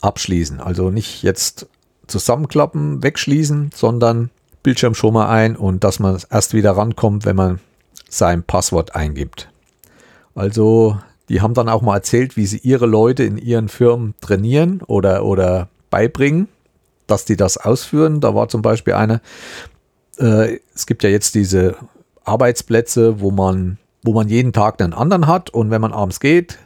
[0.00, 0.60] abschließen.
[0.60, 1.66] Also nicht jetzt
[2.06, 4.30] zusammenklappen, wegschließen, sondern
[4.62, 7.60] Bildschirm schon mal ein und dass man erst wieder rankommt, wenn man
[8.08, 9.50] sein Passwort eingibt.
[10.34, 10.98] Also
[11.30, 15.24] die haben dann auch mal erzählt, wie sie ihre Leute in ihren Firmen trainieren oder,
[15.24, 16.48] oder beibringen,
[17.06, 18.20] dass die das ausführen.
[18.20, 19.20] Da war zum Beispiel eine,
[20.18, 21.76] äh, es gibt ja jetzt diese
[22.24, 26.58] Arbeitsplätze, wo man, wo man jeden Tag einen anderen hat und wenn man abends geht,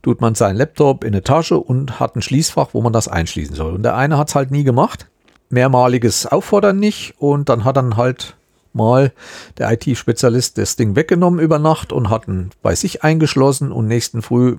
[0.00, 3.54] tut man seinen Laptop in eine Tasche und hat ein Schließfach, wo man das einschließen
[3.54, 3.74] soll.
[3.74, 5.06] Und der eine hat es halt nie gemacht.
[5.50, 8.36] Mehrmaliges Auffordern nicht und dann hat dann halt
[8.72, 9.12] mal
[9.58, 14.22] der IT-Spezialist das Ding weggenommen über Nacht und hat ihn bei sich eingeschlossen und nächsten
[14.22, 14.58] Früh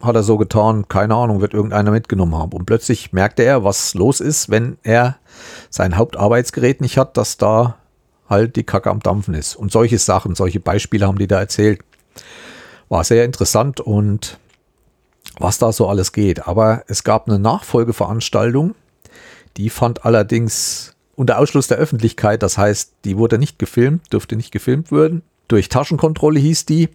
[0.00, 2.52] hat er so getan, keine Ahnung, wird irgendeiner mitgenommen haben.
[2.52, 5.18] Und plötzlich merkte er, was los ist, wenn er
[5.68, 7.76] sein Hauptarbeitsgerät nicht hat, dass da
[8.28, 9.56] halt die Kacke am Dampfen ist.
[9.56, 11.80] Und solche Sachen, solche Beispiele haben die da erzählt.
[12.88, 14.38] War sehr interessant und
[15.38, 16.48] was da so alles geht.
[16.48, 18.74] Aber es gab eine Nachfolgeveranstaltung,
[19.56, 22.42] die fand allerdings unter Ausschluss der Öffentlichkeit.
[22.42, 25.20] Das heißt, die wurde nicht gefilmt, dürfte nicht gefilmt werden.
[25.48, 26.88] Durch Taschenkontrolle hieß die.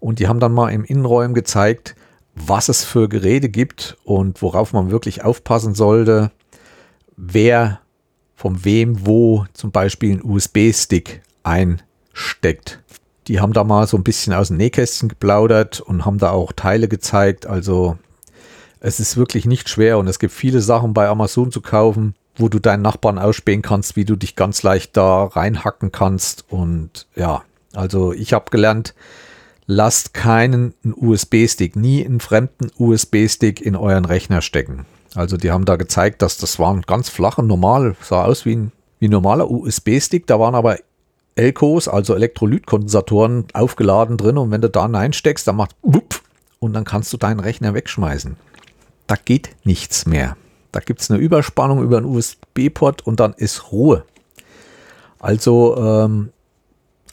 [0.00, 1.94] Und die haben dann mal im Innenräumen gezeigt,
[2.34, 6.30] was es für Geräte gibt und worauf man wirklich aufpassen sollte,
[7.18, 7.80] wer
[8.34, 12.82] von wem wo zum Beispiel einen USB-Stick einsteckt.
[13.26, 16.52] Die haben da mal so ein bisschen aus dem Nähkästchen geplaudert und haben da auch
[16.52, 17.44] Teile gezeigt.
[17.44, 17.98] Also
[18.80, 22.48] es ist wirklich nicht schwer und es gibt viele Sachen bei Amazon zu kaufen, wo
[22.48, 26.44] du deinen Nachbarn ausspähen kannst, wie du dich ganz leicht da reinhacken kannst.
[26.50, 27.42] Und ja,
[27.74, 28.94] also ich habe gelernt,
[29.66, 34.86] lasst keinen USB-Stick, nie einen fremden USB-Stick in euren Rechner stecken.
[35.14, 38.72] Also die haben da gezeigt, dass das waren ganz flache, normal, sah aus wie ein,
[38.98, 40.26] wie ein normaler USB-Stick.
[40.26, 40.78] Da waren aber
[41.36, 44.38] Elkos, also Elektrolytkondensatoren, aufgeladen drin.
[44.38, 45.74] Und wenn du da Nein steckst, dann macht
[46.58, 48.36] und dann kannst du deinen Rechner wegschmeißen.
[49.06, 50.36] Da geht nichts mehr.
[50.72, 54.04] Da gibt es eine Überspannung über einen USB-Port und dann ist Ruhe.
[55.18, 56.30] Also ähm,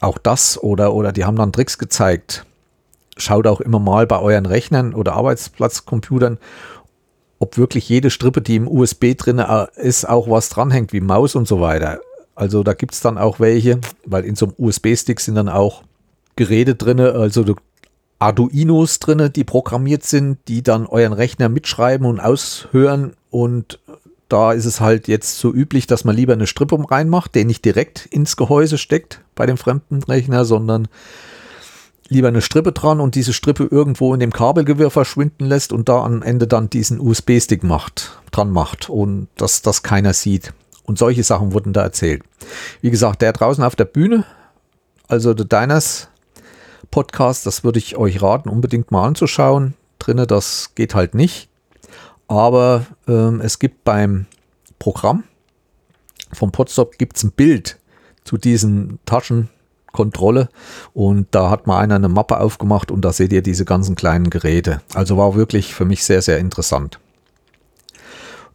[0.00, 2.44] auch das oder, oder die haben dann Tricks gezeigt.
[3.16, 6.38] Schaut auch immer mal bei euren Rechnern oder Arbeitsplatzcomputern,
[7.38, 11.34] ob wirklich jede Strippe, die im USB drin äh, ist, auch was dranhängt, wie Maus
[11.34, 12.00] und so weiter.
[12.34, 15.82] Also da gibt es dann auch welche, weil in so einem USB-Stick sind dann auch
[16.36, 17.44] Geräte drin, also
[18.18, 23.80] Arduinos drin, die programmiert sind, die dann euren Rechner mitschreiben und aushören und
[24.28, 27.64] da ist es halt jetzt so üblich, dass man lieber eine Strippe reinmacht, der nicht
[27.64, 30.86] direkt ins Gehäuse steckt bei dem fremden Rechner, sondern
[32.08, 36.04] lieber eine Strippe dran und diese Strippe irgendwo in dem Kabelgewirr verschwinden lässt und da
[36.04, 40.52] am Ende dann diesen USB-Stick macht, dran macht und dass das keiner sieht.
[40.84, 42.22] Und solche Sachen wurden da erzählt.
[42.82, 44.24] Wie gesagt, der draußen auf der Bühne,
[45.08, 46.06] also der Diners
[46.92, 49.74] Podcast, das würde ich euch raten, unbedingt mal anzuschauen.
[49.98, 51.48] Drinne, das geht halt nicht.
[52.28, 54.26] Aber ähm, es gibt beim
[54.78, 55.24] Programm
[56.34, 57.78] vom Podstop gibt ein Bild
[58.24, 60.48] zu diesen Taschenkontrolle
[60.92, 64.30] und da hat mal einer eine Mappe aufgemacht und da seht ihr diese ganzen kleinen
[64.30, 64.80] Geräte.
[64.94, 66.98] Also war wirklich für mich sehr, sehr interessant.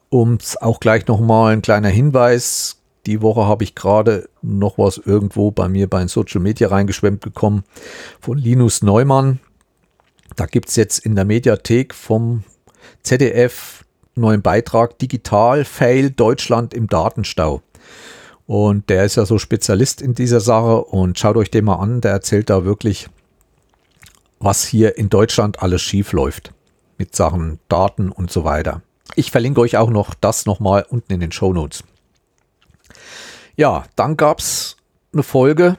[0.09, 2.77] Und auch gleich nochmal ein kleiner Hinweis.
[3.05, 7.63] Die Woche habe ich gerade noch was irgendwo bei mir bei Social Media reingeschwemmt bekommen
[8.19, 9.39] von Linus Neumann.
[10.35, 12.43] Da gibt es jetzt in der Mediathek vom
[13.03, 13.85] ZDF
[14.15, 17.61] neuen Beitrag Digital Fail Deutschland im Datenstau.
[18.45, 22.01] Und der ist ja so Spezialist in dieser Sache und schaut euch den mal an.
[22.01, 23.07] Der erzählt da wirklich,
[24.39, 26.53] was hier in Deutschland alles schief läuft
[26.97, 28.81] mit Sachen Daten und so weiter.
[29.15, 31.83] Ich verlinke euch auch noch das nochmal unten in den Show Notes.
[33.55, 34.77] Ja, dann gab es
[35.13, 35.77] eine Folge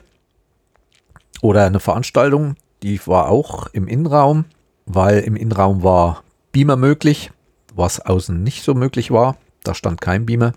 [1.41, 4.45] oder eine Veranstaltung, die war auch im Innenraum,
[4.85, 7.31] weil im Innenraum war Beamer möglich,
[7.73, 9.37] was außen nicht so möglich war.
[9.63, 10.53] Da stand kein Beamer.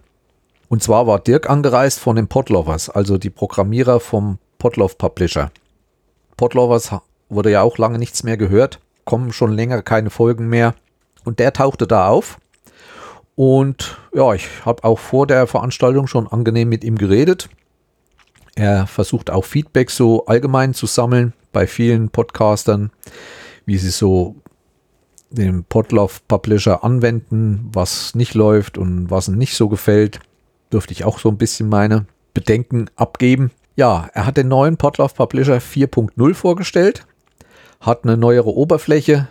[0.68, 5.52] Und zwar war Dirk angereist von den Podlovers, also die Programmierer vom Podlove Publisher.
[6.36, 6.90] Podlovers
[7.28, 10.74] wurde ja auch lange nichts mehr gehört, kommen schon länger keine Folgen mehr.
[11.24, 12.38] Und der tauchte da auf.
[13.36, 17.48] Und ja, ich habe auch vor der Veranstaltung schon angenehm mit ihm geredet.
[18.54, 22.90] Er versucht auch Feedback so allgemein zu sammeln bei vielen Podcastern,
[23.66, 24.36] wie sie so
[25.30, 30.20] den Podlove Publisher anwenden, was nicht läuft und was nicht so gefällt.
[30.72, 33.50] Dürfte ich auch so ein bisschen meine Bedenken abgeben.
[33.76, 37.06] Ja, er hat den neuen Podlove Publisher 4.0 vorgestellt,
[37.80, 39.28] hat eine neuere Oberfläche,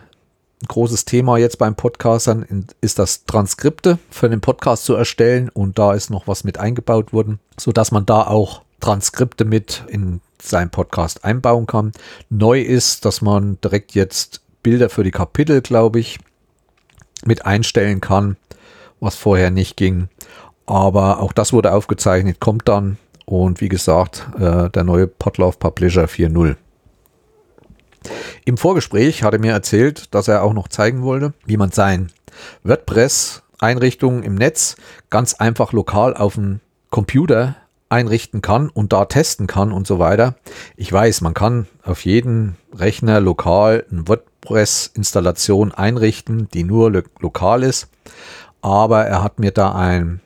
[0.64, 5.78] ein großes Thema jetzt beim Podcastern ist das Transkripte für den Podcast zu erstellen und
[5.78, 10.70] da ist noch was mit eingebaut worden, sodass man da auch Transkripte mit in seinen
[10.70, 11.92] Podcast einbauen kann.
[12.30, 16.20] Neu ist, dass man direkt jetzt Bilder für die Kapitel, glaube ich,
[17.26, 18.38] mit einstellen kann,
[19.00, 20.10] was vorher nicht ging.
[20.66, 22.98] Aber auch das wurde aufgezeichnet, kommt dann.
[23.26, 26.56] Und wie gesagt, äh, der neue Podlove Publisher 4.0.
[28.46, 32.12] Im Vorgespräch hat er mir erzählt, dass er auch noch zeigen wollte, wie man sein
[32.64, 34.76] WordPress-Einrichtungen im Netz
[35.10, 37.56] ganz einfach lokal auf dem Computer
[37.90, 40.36] einrichten kann und da testen kann und so weiter.
[40.76, 44.08] Ich weiß, man kann auf jeden Rechner lokal eine
[44.44, 47.88] WordPress-Installation einrichten, die nur lo lokal ist.
[48.62, 50.22] Aber er hat mir da ein,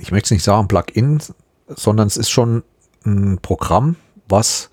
[0.00, 1.20] ich möchte es nicht sagen Plugin,
[1.68, 2.62] sondern es ist schon
[3.04, 3.96] ein Programm,
[4.28, 4.70] was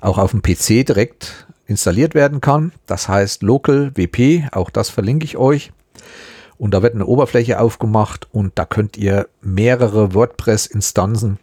[0.00, 2.72] auch auf dem PC direkt installiert werden kann.
[2.86, 5.72] Das heißt Local WP, auch das verlinke ich euch.
[6.58, 11.38] Und da wird eine Oberfläche aufgemacht und da könnt ihr mehrere WordPress-Instanzen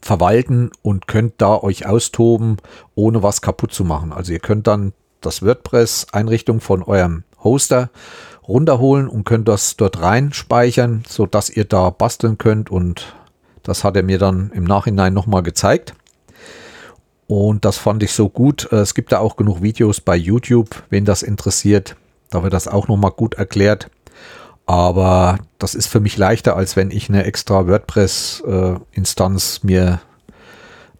[0.00, 2.56] verwalten und könnt da euch austoben,
[2.94, 4.12] ohne was kaputt zu machen.
[4.12, 7.90] Also ihr könnt dann das WordPress-Einrichtung von eurem Hoster
[8.46, 13.16] runterholen und könnt das dort rein speichern, sodass ihr da basteln könnt und
[13.62, 15.94] das hat er mir dann im Nachhinein nochmal gezeigt.
[17.26, 18.68] Und das fand ich so gut.
[18.70, 21.96] Äh, es gibt da auch genug Videos bei YouTube, wen das interessiert.
[22.30, 23.90] Da wird das auch nochmal gut erklärt.
[24.66, 30.00] Aber das ist für mich leichter, als wenn ich eine extra WordPress-Instanz äh, mir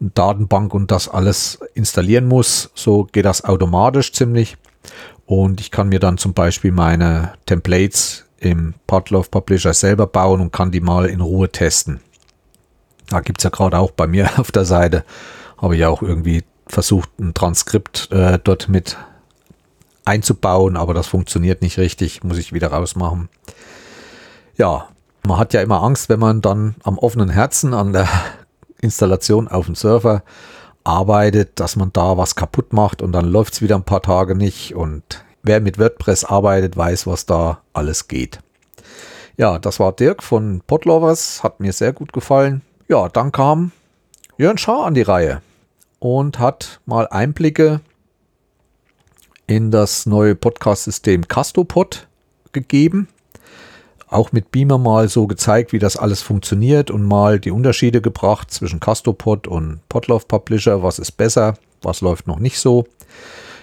[0.00, 2.70] Datenbank und das alles installieren muss.
[2.74, 4.56] So geht das automatisch ziemlich.
[5.26, 10.52] Und ich kann mir dann zum Beispiel meine Templates im Podlove Publisher selber bauen und
[10.52, 12.00] kann die mal in Ruhe testen.
[13.08, 15.04] Da gibt es ja gerade auch bei mir auf der Seite
[15.58, 18.96] habe ich auch irgendwie versucht, ein Transkript äh, dort mit
[20.04, 23.28] einzubauen, aber das funktioniert nicht richtig, muss ich wieder rausmachen.
[24.56, 24.88] Ja,
[25.26, 28.08] man hat ja immer Angst, wenn man dann am offenen Herzen an der
[28.80, 30.22] Installation auf dem Server
[30.84, 34.34] arbeitet, dass man da was kaputt macht und dann läuft es wieder ein paar Tage
[34.34, 38.40] nicht und wer mit WordPress arbeitet, weiß, was da alles geht.
[39.36, 42.62] Ja, das war Dirk von Podlovers, hat mir sehr gut gefallen.
[42.88, 43.72] Ja, dann kam
[44.38, 45.42] Jörn Schaar an die Reihe
[45.98, 47.80] und hat mal Einblicke
[49.46, 52.06] in das neue Podcast-System Castopod
[52.52, 53.08] gegeben.
[54.08, 58.50] Auch mit Beamer mal so gezeigt, wie das alles funktioniert und mal die Unterschiede gebracht
[58.50, 60.82] zwischen Castopod und Podlove Publisher.
[60.82, 62.84] Was ist besser, was läuft noch nicht so.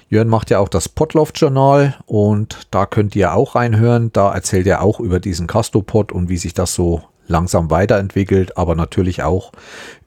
[0.09, 4.11] Jörn macht ja auch das Podlove Journal und da könnt ihr auch reinhören.
[4.13, 8.75] Da erzählt er auch über diesen Castopod und wie sich das so langsam weiterentwickelt, aber
[8.75, 9.51] natürlich auch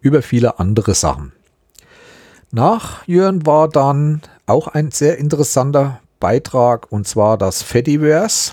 [0.01, 1.33] über viele andere Sachen.
[2.53, 8.53] Nach Jörn war dann auch ein sehr interessanter Beitrag und zwar das Fediverse,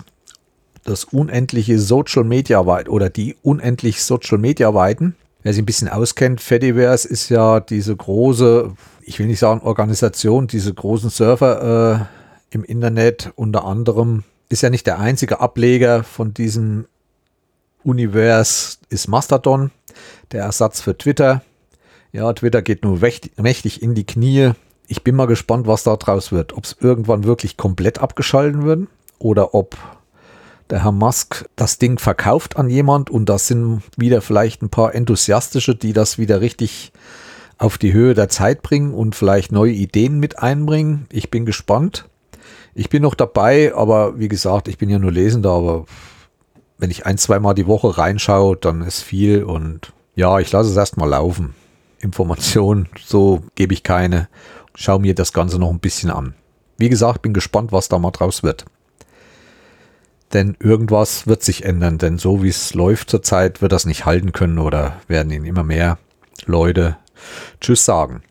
[0.84, 5.16] das unendliche Social Media Weit oder die unendlich Social Media Weiten.
[5.42, 10.48] Wer sich ein bisschen auskennt, Fediverse ist ja diese große, ich will nicht sagen Organisation,
[10.48, 12.10] diese großen Server
[12.52, 16.86] äh, im Internet unter anderem ist ja nicht der einzige Ableger von diesem
[17.84, 19.72] Univers ist Mastodon,
[20.32, 21.42] der Ersatz für Twitter.
[22.12, 24.52] Ja, Twitter geht nur mächtig in die Knie.
[24.88, 26.54] Ich bin mal gespannt, was da draus wird.
[26.54, 28.88] Ob es irgendwann wirklich komplett abgeschalten wird
[29.20, 29.76] oder ob
[30.74, 34.96] der Herr Musk das Ding verkauft an jemand und das sind wieder vielleicht ein paar
[34.96, 36.92] enthusiastische, die das wieder richtig
[37.60, 41.06] auf die Höhe der Zeit bringen und vielleicht neue Ideen mit einbringen.
[41.12, 42.10] Ich bin gespannt.
[42.74, 45.86] Ich bin noch dabei, aber wie gesagt, ich bin ja nur Lesender, aber
[46.80, 50.76] wenn ich ein, zweimal die Woche reinschaue, dann ist viel und ja, ich lasse es
[50.76, 51.54] erstmal laufen.
[52.00, 54.28] Informationen, so gebe ich keine.
[54.74, 56.34] Schau mir das Ganze noch ein bisschen an.
[56.80, 58.66] Wie gesagt, bin gespannt, was da mal draus wird.
[60.34, 64.32] Denn irgendwas wird sich ändern, denn so wie es läuft zurzeit, wird das nicht halten
[64.32, 66.00] können oder werden ihnen immer mehr
[66.46, 66.98] Leute
[67.62, 68.24] Tschüss sagen.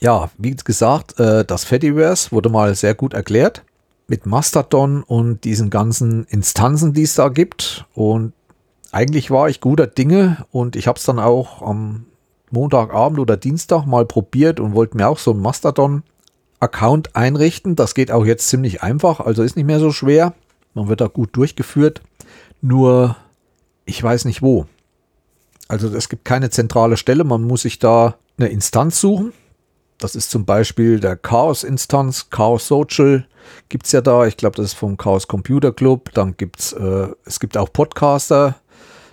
[0.00, 3.64] Ja, wie gesagt, äh, das Fediverse wurde mal sehr gut erklärt
[4.06, 7.86] mit Mastodon und diesen ganzen Instanzen, die es da gibt.
[7.94, 8.32] Und
[8.92, 12.06] eigentlich war ich guter Dinge und ich habe es dann auch am
[12.50, 17.76] Montagabend oder Dienstag mal probiert und wollte mir auch so einen Mastodon-Account einrichten.
[17.76, 20.34] Das geht auch jetzt ziemlich einfach, also ist nicht mehr so schwer.
[20.74, 22.02] Man wird da gut durchgeführt.
[22.60, 23.16] Nur
[23.84, 24.66] ich weiß nicht wo.
[25.68, 29.32] Also es gibt keine zentrale Stelle, man muss sich da eine Instanz suchen
[29.98, 33.26] das ist zum Beispiel der Chaos-Instanz, Chaos Social
[33.68, 34.26] gibt es ja da.
[34.26, 36.10] Ich glaube, das ist vom Chaos Computer Club.
[36.14, 38.56] Dann gibt es, äh, es gibt auch Podcaster.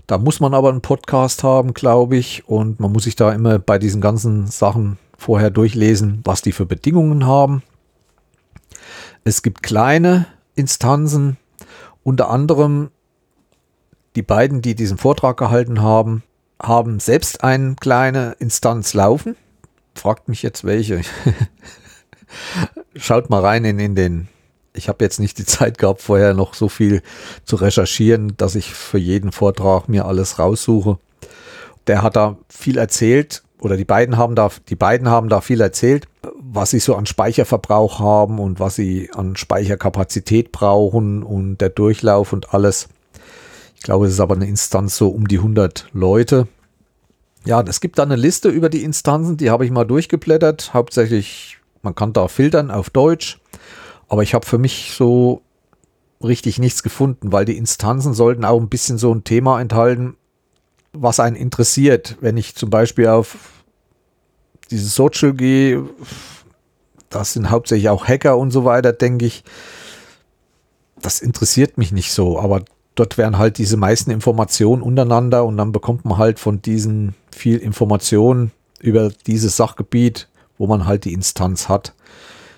[0.07, 2.47] Da muss man aber einen Podcast haben, glaube ich.
[2.47, 6.65] Und man muss sich da immer bei diesen ganzen Sachen vorher durchlesen, was die für
[6.65, 7.63] Bedingungen haben.
[9.23, 11.37] Es gibt kleine Instanzen,
[12.03, 12.91] unter anderem
[14.15, 16.23] die beiden, die diesen Vortrag gehalten haben,
[16.61, 19.35] haben selbst eine kleine Instanz laufen.
[19.95, 21.01] Fragt mich jetzt welche.
[22.95, 24.27] Schaut mal rein in, in den.
[24.73, 27.01] Ich habe jetzt nicht die Zeit gehabt, vorher noch so viel
[27.43, 30.97] zu recherchieren, dass ich für jeden Vortrag mir alles raussuche.
[31.87, 35.59] Der hat da viel erzählt, oder die beiden haben da, die beiden haben da viel
[35.59, 36.07] erzählt,
[36.53, 42.33] was sie so an Speicherverbrauch haben und was sie an Speicherkapazität brauchen und der Durchlauf
[42.33, 42.89] und alles.
[43.77, 46.47] Ich glaube, es ist aber eine Instanz so um die 100 Leute.
[47.45, 50.73] Ja, es gibt da eine Liste über die Instanzen, die habe ich mal durchgeblättert.
[50.73, 53.39] Hauptsächlich, man kann da filtern auf Deutsch.
[54.09, 55.41] Aber ich habe für mich so
[56.21, 60.17] richtig nichts gefunden, weil die Instanzen sollten auch ein bisschen so ein Thema enthalten,
[60.91, 62.17] was einen interessiert.
[62.19, 63.37] Wenn ich zum Beispiel auf
[64.69, 65.83] dieses Social gehe,
[67.11, 69.43] das sind hauptsächlich auch Hacker und so weiter, denke ich.
[70.99, 72.63] Das interessiert mich nicht so, aber
[72.95, 77.57] dort werden halt diese meisten Informationen untereinander und dann bekommt man halt von diesen viel
[77.57, 81.93] Informationen über dieses Sachgebiet, wo man halt die Instanz hat.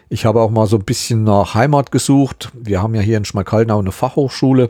[0.10, 2.52] Ich habe auch mal so ein bisschen nach Heimat gesucht.
[2.54, 4.70] Wir haben ja hier in Schmalkaldnau eine Fachhochschule.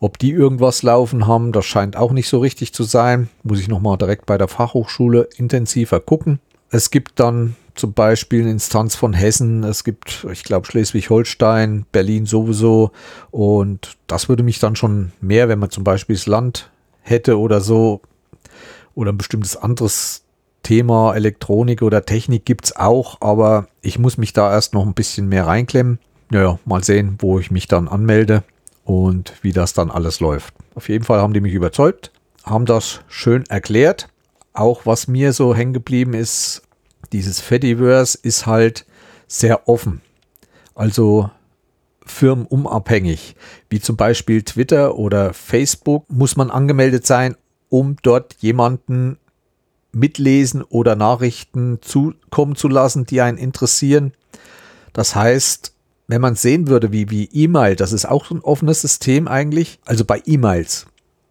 [0.00, 3.28] Ob die irgendwas laufen haben, das scheint auch nicht so richtig zu sein.
[3.44, 6.40] Muss ich nochmal direkt bei der Fachhochschule intensiver gucken.
[6.70, 12.26] Es gibt dann zum Beispiel eine Instanz von Hessen, es gibt, ich glaube, Schleswig-Holstein, Berlin
[12.26, 12.90] sowieso.
[13.30, 16.70] Und das würde mich dann schon mehr, wenn man zum Beispiel das Land
[17.02, 18.00] hätte oder so,
[18.94, 20.24] oder ein bestimmtes anderes
[20.62, 24.94] Thema Elektronik oder Technik gibt es auch, aber ich muss mich da erst noch ein
[24.94, 25.98] bisschen mehr reinklemmen.
[26.30, 28.44] Naja, mal sehen, wo ich mich dann anmelde
[28.84, 30.54] und wie das dann alles läuft.
[30.74, 32.12] Auf jeden Fall haben die mich überzeugt,
[32.44, 34.08] haben das schön erklärt.
[34.52, 36.62] Auch was mir so hängen geblieben ist,
[37.12, 38.86] dieses Fediverse ist halt
[39.26, 40.00] sehr offen.
[40.74, 41.30] Also
[42.04, 43.36] firmenunabhängig,
[43.68, 47.36] wie zum Beispiel Twitter oder Facebook, muss man angemeldet sein,
[47.68, 49.18] um dort jemanden
[49.92, 54.12] mitlesen oder Nachrichten zukommen zu lassen, die einen interessieren.
[54.92, 55.74] Das heißt,
[56.08, 59.78] wenn man sehen würde, wie, wie E-Mail, das ist auch ein offenes System eigentlich.
[59.84, 60.86] Also bei E-Mails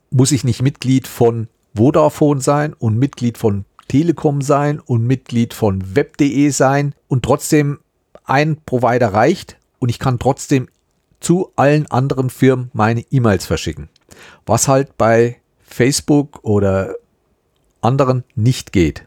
[0.10, 5.96] muss ich nicht Mitglied von Vodafone sein und Mitglied von Telekom sein und Mitglied von
[5.96, 7.80] web.de sein und trotzdem
[8.24, 10.70] ein Provider reicht und ich kann trotzdem
[11.20, 13.90] zu allen anderen Firmen meine E-Mails verschicken.
[14.46, 16.96] Was halt bei Facebook oder
[17.82, 19.06] anderen nicht geht.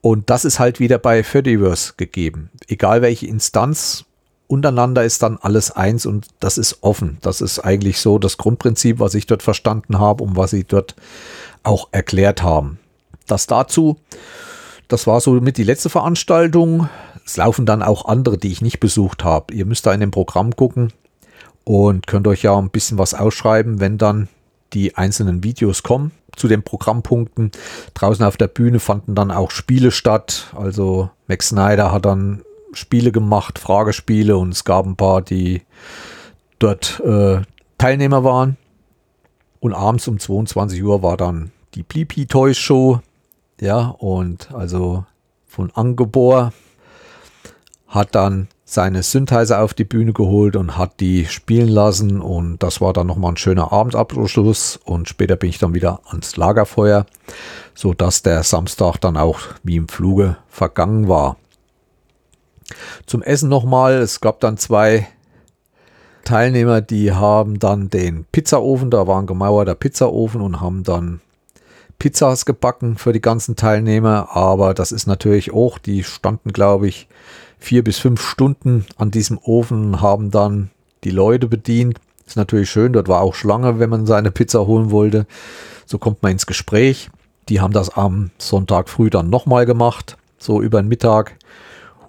[0.00, 2.50] Und das ist halt wieder bei Fediverse gegeben.
[2.68, 4.04] Egal welche Instanz
[4.46, 7.18] untereinander ist dann alles eins und das ist offen.
[7.22, 10.94] Das ist eigentlich so das Grundprinzip, was ich dort verstanden habe und was sie dort
[11.62, 12.78] auch erklärt haben.
[13.26, 13.96] Das dazu,
[14.88, 16.88] das war so mit die letzte Veranstaltung.
[17.24, 19.54] Es laufen dann auch andere, die ich nicht besucht habe.
[19.54, 20.92] Ihr müsst da in dem Programm gucken
[21.64, 24.28] und könnt euch ja ein bisschen was ausschreiben, wenn dann
[24.72, 27.52] die einzelnen Videos kommen zu den Programmpunkten.
[27.94, 30.52] Draußen auf der Bühne fanden dann auch Spiele statt.
[30.54, 35.62] Also Max Snyder hat dann Spiele gemacht, Fragespiele und es gab ein paar, die
[36.58, 37.40] dort äh,
[37.78, 38.56] Teilnehmer waren.
[39.60, 43.00] Und abends um 22 Uhr war dann die Blippi Toys Show.
[43.60, 45.04] Ja, und also
[45.46, 46.52] von Angebor
[47.86, 52.20] hat dann seine Synthesizer auf die Bühne geholt und hat die spielen lassen.
[52.20, 54.80] Und das war dann nochmal ein schöner Abendabschluss.
[54.84, 57.06] Und später bin ich dann wieder ans Lagerfeuer,
[57.74, 61.36] so dass der Samstag dann auch wie im Fluge vergangen war.
[63.06, 65.06] Zum Essen nochmal, es gab dann zwei
[66.24, 71.20] Teilnehmer, die haben dann den Pizzaofen, da war ein gemauerter Pizzaofen und haben dann
[71.98, 77.08] Pizzas gebacken für die ganzen Teilnehmer, aber das ist natürlich auch, die standen, glaube ich,
[77.58, 80.70] vier bis fünf Stunden an diesem Ofen, haben dann
[81.04, 81.98] die Leute bedient.
[82.26, 85.26] Ist natürlich schön, dort war auch Schlange, wenn man seine Pizza holen wollte.
[85.86, 87.10] So kommt man ins Gespräch.
[87.48, 91.36] Die haben das am Sonntag früh dann nochmal gemacht, so über den Mittag.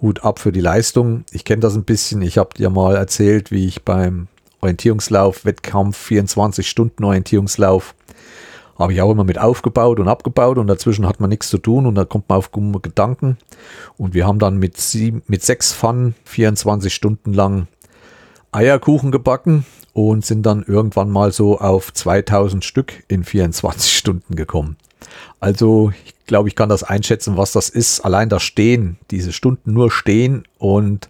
[0.02, 1.24] Hut ab für die Leistung.
[1.30, 2.20] Ich kenne das ein bisschen.
[2.22, 4.28] Ich habe dir mal erzählt, wie ich beim
[4.60, 7.94] Orientierungslauf, Wettkampf, 24 Stunden Orientierungslauf,
[8.78, 11.86] habe ich auch immer mit aufgebaut und abgebaut und dazwischen hat man nichts zu tun
[11.86, 13.38] und da kommt man auf Gedanken.
[13.96, 17.68] Und wir haben dann mit, sieben, mit sechs Pfannen 24 Stunden lang
[18.52, 24.76] Eierkuchen gebacken und sind dann irgendwann mal so auf 2000 Stück in 24 Stunden gekommen.
[25.40, 28.00] Also ich glaube, ich kann das einschätzen, was das ist.
[28.00, 31.08] Allein das Stehen, diese Stunden nur stehen und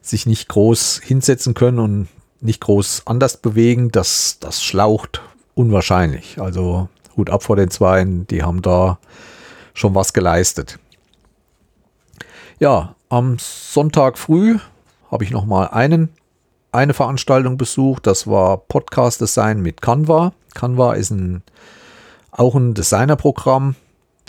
[0.00, 2.08] sich nicht groß hinsetzen können und
[2.40, 5.22] nicht groß anders bewegen, das, das schlaucht
[5.54, 6.40] unwahrscheinlich.
[6.40, 8.98] Also Hut ab vor den Zweien, die haben da
[9.72, 10.78] schon was geleistet.
[12.58, 14.58] Ja, am Sonntag früh
[15.10, 16.10] habe ich noch mal einen,
[16.72, 18.06] eine Veranstaltung besucht.
[18.06, 20.32] Das war Podcast Design mit Canva.
[20.54, 21.42] Canva ist ein,
[22.30, 23.76] auch ein Designerprogramm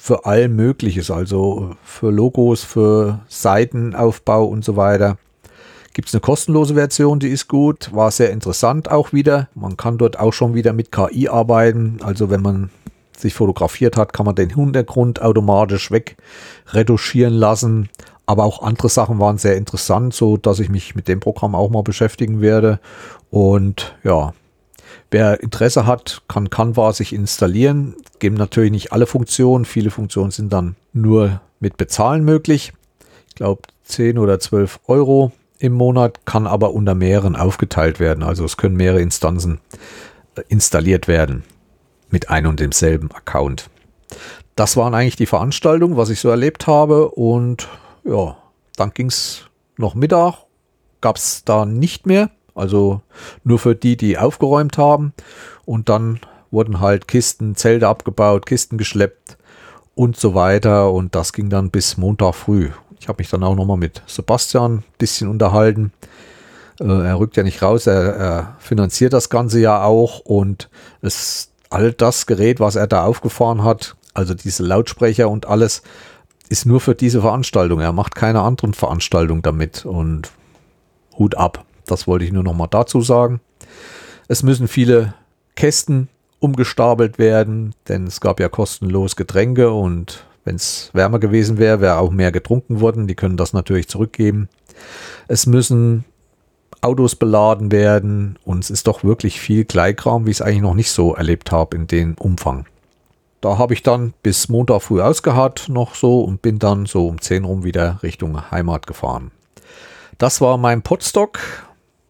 [0.01, 5.17] für all Mögliches, also für Logos, für Seitenaufbau und so weiter.
[5.95, 9.47] Gibt es eine kostenlose Version, die ist gut, war sehr interessant auch wieder.
[9.55, 11.99] Man kann dort auch schon wieder mit KI arbeiten.
[12.03, 12.69] Also wenn man
[13.17, 17.87] sich fotografiert hat, kann man den Hintergrund automatisch wegretuschieren lassen.
[18.25, 21.69] Aber auch andere Sachen waren sehr interessant, so dass ich mich mit dem Programm auch
[21.69, 22.81] mal beschäftigen werde.
[23.29, 24.33] Und ja,
[25.11, 27.95] wer Interesse hat, kann Canva sich installieren.
[28.19, 29.63] Geben natürlich nicht alle Funktionen.
[29.63, 32.73] Viele Funktionen sind dann nur mit Bezahlen möglich.
[33.29, 38.23] Ich glaube 10 oder 12 Euro im Monat, kann aber unter mehreren aufgeteilt werden.
[38.23, 39.59] Also es können mehrere Instanzen
[40.35, 41.43] äh, installiert werden
[42.09, 43.69] mit einem und demselben Account.
[44.55, 47.09] Das waren eigentlich die Veranstaltungen, was ich so erlebt habe.
[47.09, 47.67] Und
[48.03, 48.37] ja,
[48.75, 49.45] dann ging es
[49.77, 50.45] noch Mittag,
[51.01, 52.29] gab es da nicht mehr.
[52.53, 53.01] Also
[53.43, 55.13] nur für die, die aufgeräumt haben.
[55.65, 59.37] Und dann wurden halt Kisten, Zelte abgebaut, Kisten geschleppt
[59.93, 60.91] und so weiter.
[60.91, 62.69] Und das ging dann bis Montag früh.
[63.05, 65.93] Ich habe mich dann auch nochmal mit Sebastian ein bisschen unterhalten.
[66.79, 70.71] Äh, er rückt ja nicht raus, er, er, finanziert das Ganze ja auch und
[71.03, 75.83] es, all das Gerät, was er da aufgefahren hat, also diese Lautsprecher und alles,
[76.49, 77.79] ist nur für diese Veranstaltung.
[77.79, 80.31] Er macht keine anderen Veranstaltungen damit und
[81.15, 81.63] Hut ab.
[81.85, 83.39] Das wollte ich nur nochmal dazu sagen.
[84.27, 85.13] Es müssen viele
[85.55, 91.81] Kästen umgestapelt werden, denn es gab ja kostenlos Getränke und wenn es wärmer gewesen wäre,
[91.81, 93.07] wäre auch mehr getrunken worden.
[93.07, 94.47] Die können das natürlich zurückgeben.
[95.27, 96.05] Es müssen
[96.81, 100.75] Autos beladen werden und es ist doch wirklich viel Kleinkram, wie ich es eigentlich noch
[100.75, 102.67] nicht so erlebt habe in dem Umfang.
[103.41, 107.19] Da habe ich dann bis Montag früh ausgeharrt noch so und bin dann so um
[107.19, 109.31] 10 rum wieder Richtung Heimat gefahren.
[110.17, 111.39] Das war mein Potstock.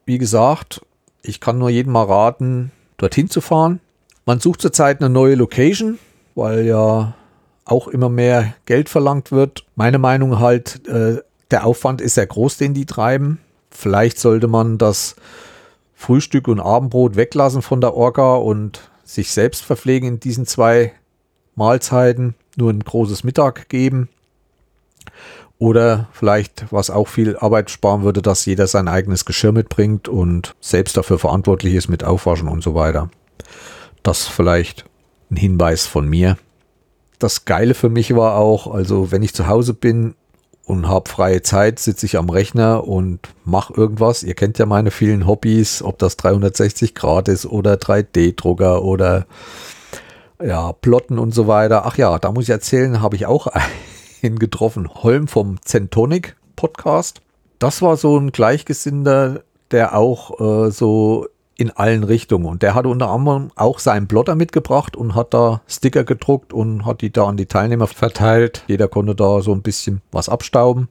[0.06, 0.82] Wie gesagt,
[1.24, 3.80] ich kann nur jedem mal raten, dorthin zu fahren.
[4.26, 6.00] Man sucht zurzeit eine neue Location,
[6.36, 7.16] weil ja
[7.66, 9.66] auch immer mehr Geld verlangt wird.
[9.76, 13.40] Meine Meinung halt, äh, der Aufwand ist sehr groß, den die treiben.
[13.72, 15.16] Vielleicht sollte man das
[15.96, 20.94] Frühstück und Abendbrot weglassen von der Orga und sich selbst verpflegen in diesen zwei
[21.56, 24.10] Mahlzeiten, nur ein großes Mittag geben.
[25.58, 30.54] Oder vielleicht, was auch viel Arbeit sparen würde, dass jeder sein eigenes Geschirr mitbringt und
[30.60, 33.10] selbst dafür verantwortlich ist mit Aufwaschen und so weiter.
[34.04, 34.86] Das vielleicht
[35.32, 36.38] ein Hinweis von mir
[37.20, 40.16] das Geile für mich war auch, also wenn ich zu Hause bin
[40.66, 44.24] und habe freie Zeit, sitze ich am Rechner und mache irgendwas.
[44.24, 49.28] Ihr kennt ja meine vielen Hobbys, ob das 360 Grad ist oder 3D-Drucker oder
[50.44, 51.86] ja, Plotten und so weiter.
[51.86, 53.48] Ach ja, da muss ich erzählen, habe ich auch
[54.24, 54.90] einen getroffen.
[54.94, 57.22] Holm vom Zentonic Podcast.
[57.60, 62.46] Das war so ein Gleichgesinnter, der auch äh, so in allen Richtungen.
[62.46, 66.86] Und der hatte unter anderem auch seinen Plotter mitgebracht und hat da Sticker gedruckt und
[66.86, 68.64] hat die da an die Teilnehmer verteilt.
[68.68, 70.90] Jeder konnte da so ein bisschen was abstauben.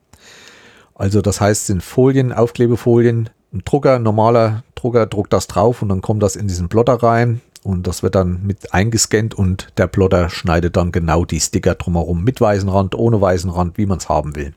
[0.95, 5.89] Also das heißt, sind Folien, Aufklebefolien, ein Drucker, ein normaler Drucker druckt das drauf und
[5.89, 9.87] dann kommt das in diesen Plotter rein und das wird dann mit eingescannt und der
[9.87, 13.99] Plotter schneidet dann genau die Sticker drumherum mit weißen Rand, ohne weißen Rand, wie man
[13.99, 14.55] es haben will.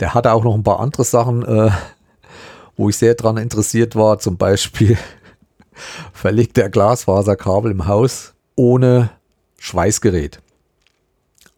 [0.00, 1.70] Der hatte auch noch ein paar andere Sachen äh,
[2.78, 4.96] wo ich sehr daran interessiert war, zum Beispiel
[6.14, 9.10] verlegt der Glasfaserkabel im Haus ohne
[9.58, 10.40] Schweißgerät.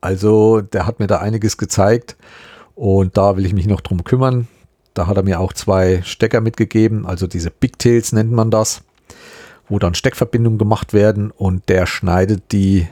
[0.01, 2.17] Also der hat mir da einiges gezeigt
[2.75, 4.49] und da will ich mich noch drum kümmern.
[4.95, 8.83] Da hat er mir auch zwei Stecker mitgegeben, also diese Bigtails nennt man das,
[9.69, 12.89] wo dann Steckverbindungen gemacht werden und der schneidet die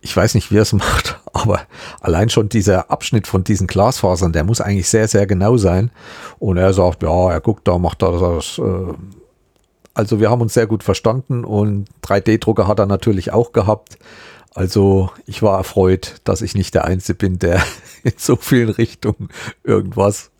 [0.00, 1.60] ich weiß nicht, wie er es macht, aber
[2.00, 5.90] allein schon dieser Abschnitt von diesen Glasfasern, der muss eigentlich sehr, sehr genau sein.
[6.38, 8.58] Und er sagt, ja, er guckt da, macht da das.
[8.58, 8.94] Äh
[9.92, 13.98] also wir haben uns sehr gut verstanden und 3D-Drucker hat er natürlich auch gehabt.
[14.54, 17.62] Also ich war erfreut, dass ich nicht der Einzige bin, der
[18.02, 19.28] in so vielen Richtungen
[19.64, 20.30] irgendwas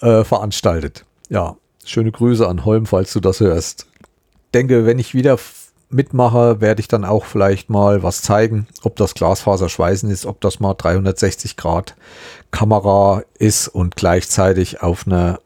[0.00, 1.04] äh, veranstaltet.
[1.28, 3.86] Ja, schöne Grüße an Holm, falls du das hörst.
[4.54, 5.36] Denke, wenn ich wieder
[5.90, 10.60] mitmache, werde ich dann auch vielleicht mal was zeigen, ob das Glasfaserschweißen ist, ob das
[10.60, 11.96] mal 360 Grad
[12.50, 15.40] Kamera ist und gleichzeitig auf einer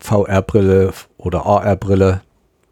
[0.00, 2.20] VR-Brille oder AR-Brille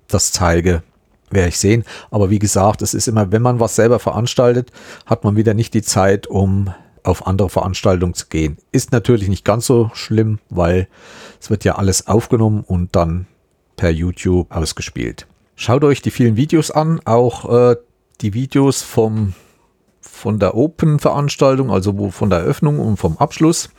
[0.09, 0.83] das zeige,
[1.31, 1.85] werde ich sehen.
[2.11, 4.71] Aber wie gesagt, es ist immer, wenn man was selber veranstaltet,
[5.05, 6.73] hat man wieder nicht die Zeit, um
[7.03, 8.57] auf andere Veranstaltungen zu gehen.
[8.73, 10.89] Ist natürlich nicht ganz so schlimm, weil
[11.41, 13.27] es wird ja alles aufgenommen und dann
[13.77, 15.27] per YouTube ausgespielt.
[15.59, 17.77] Schaut euch die vielen Videos an, auch äh,
[18.21, 19.33] die Videos vom,
[20.03, 23.71] von der Open-Veranstaltung, also von der Eröffnung und vom Abschluss.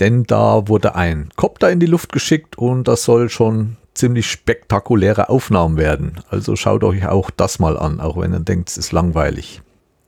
[0.00, 5.28] Denn da wurde ein Copter in die Luft geschickt und das soll schon ziemlich spektakuläre
[5.28, 6.20] Aufnahmen werden.
[6.28, 9.62] Also schaut euch auch das mal an, auch wenn ihr denkt, es ist langweilig.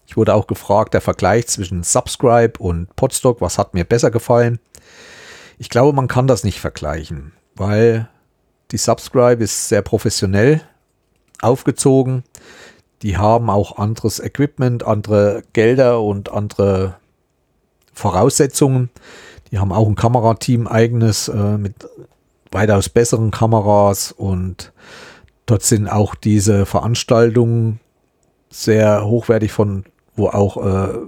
[0.07, 4.59] Ich wurde auch gefragt, der Vergleich zwischen Subscribe und Podstock, was hat mir besser gefallen?
[5.59, 8.09] Ich glaube, man kann das nicht vergleichen, weil
[8.73, 10.61] die Subscribe ist sehr professionell
[11.43, 12.24] aufgezogen.
[13.03, 16.97] Die haben auch anderes Equipment, andere Gelder und andere
[17.93, 18.91] Voraussetzungen.
[19.51, 21.74] Die haben auch ein Kamerateam eigenes äh, mit
[22.51, 24.72] weitaus besseren Kameras und
[25.47, 27.80] dort sind auch diese Veranstaltungen
[28.51, 29.84] sehr hochwertig von,
[30.16, 30.99] wo auch äh,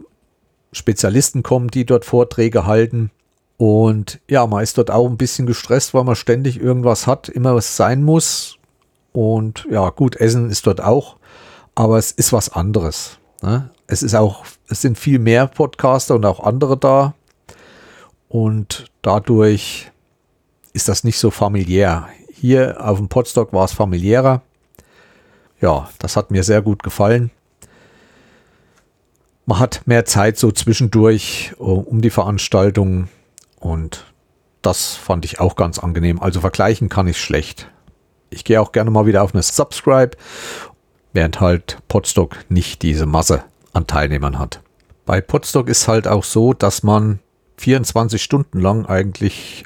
[0.72, 3.10] Spezialisten kommen, die dort Vorträge halten.
[3.56, 7.54] Und ja, man ist dort auch ein bisschen gestresst, weil man ständig irgendwas hat, immer
[7.54, 8.59] was sein muss.
[9.12, 11.16] Und ja, gut, Essen ist dort auch,
[11.74, 13.18] aber es ist was anderes.
[13.42, 13.70] Ne?
[13.86, 17.14] Es ist auch, es sind viel mehr Podcaster und auch andere da.
[18.28, 19.90] Und dadurch
[20.72, 22.08] ist das nicht so familiär.
[22.32, 24.42] Hier auf dem Podstock war es familiärer.
[25.60, 27.30] Ja, das hat mir sehr gut gefallen.
[29.46, 33.08] Man hat mehr Zeit so zwischendurch um die Veranstaltung
[33.58, 34.06] und
[34.62, 36.20] das fand ich auch ganz angenehm.
[36.22, 37.68] Also vergleichen kann ich schlecht.
[38.30, 40.16] Ich gehe auch gerne mal wieder auf eine Subscribe,
[41.12, 44.60] während halt Podstock nicht diese Masse an Teilnehmern hat.
[45.04, 47.18] Bei Podstock ist halt auch so, dass man
[47.56, 49.64] 24 Stunden lang eigentlich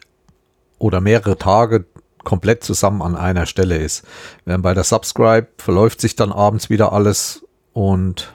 [0.79, 1.85] oder mehrere Tage
[2.25, 4.05] komplett zusammen an einer Stelle ist.
[4.45, 8.33] Während bei der Subscribe verläuft sich dann abends wieder alles und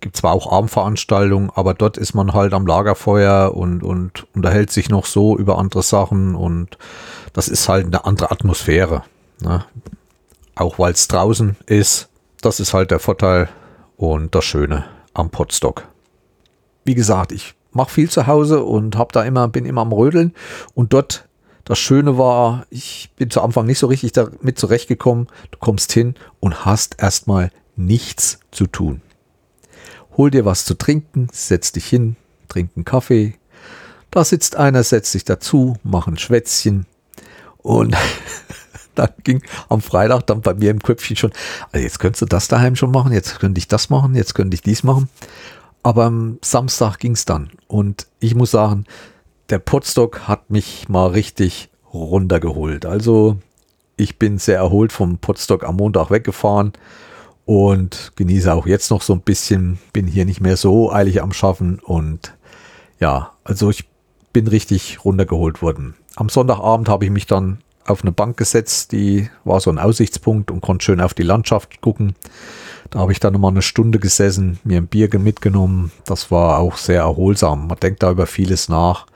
[0.00, 4.90] gibt zwar auch Abendveranstaltungen, aber dort ist man halt am Lagerfeuer und, und unterhält sich
[4.90, 6.76] noch so über andere Sachen und
[7.32, 9.02] das ist halt eine andere Atmosphäre.
[9.42, 9.64] Ne?
[10.54, 12.08] Auch weil es draußen ist,
[12.40, 13.48] das ist halt der Vorteil
[13.96, 14.84] und das Schöne
[15.14, 15.88] am Potstock.
[16.84, 20.34] Wie gesagt, ich mache viel zu Hause und habe da immer, bin immer am Rödeln
[20.74, 21.28] und dort
[21.64, 25.28] das Schöne war, ich bin zu Anfang nicht so richtig damit zurechtgekommen.
[25.52, 29.00] Du kommst hin und hast erstmal nichts zu tun.
[30.16, 32.16] Hol dir was zu trinken, setz dich hin,
[32.48, 33.34] trink einen Kaffee.
[34.10, 36.86] Da sitzt einer, setzt sich dazu, mach ein Schwätzchen.
[37.58, 37.96] Und
[38.94, 41.32] dann ging am Freitag dann bei mir im Köpfchen schon,
[41.72, 44.54] also jetzt könntest du das daheim schon machen, jetzt könnte ich das machen, jetzt könnte
[44.54, 45.08] ich dies machen.
[45.82, 47.50] Aber am Samstag ging es dann.
[47.66, 48.84] Und ich muss sagen,
[49.50, 52.86] der Potstock hat mich mal richtig runtergeholt.
[52.86, 53.38] Also
[53.96, 56.72] ich bin sehr erholt vom Potstock am Montag weggefahren
[57.44, 59.78] und genieße auch jetzt noch so ein bisschen.
[59.92, 62.34] Bin hier nicht mehr so eilig am Schaffen und
[63.00, 63.88] ja, also ich
[64.32, 65.94] bin richtig runtergeholt worden.
[66.16, 70.50] Am Sonntagabend habe ich mich dann auf eine Bank gesetzt, die war so ein Aussichtspunkt
[70.50, 72.14] und konnte schön auf die Landschaft gucken.
[72.90, 75.92] Da habe ich dann nochmal eine Stunde gesessen, mir ein Bier mitgenommen.
[76.04, 77.66] Das war auch sehr erholsam.
[77.66, 79.06] Man denkt da über vieles nach.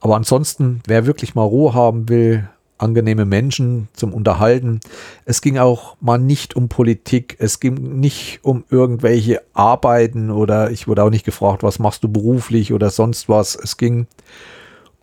[0.00, 2.48] Aber ansonsten, wer wirklich mal Ruhe haben will,
[2.78, 4.80] angenehme Menschen zum Unterhalten.
[5.24, 10.88] Es ging auch mal nicht um Politik, es ging nicht um irgendwelche Arbeiten oder ich
[10.88, 13.56] wurde auch nicht gefragt, was machst du beruflich oder sonst was.
[13.56, 14.06] Es ging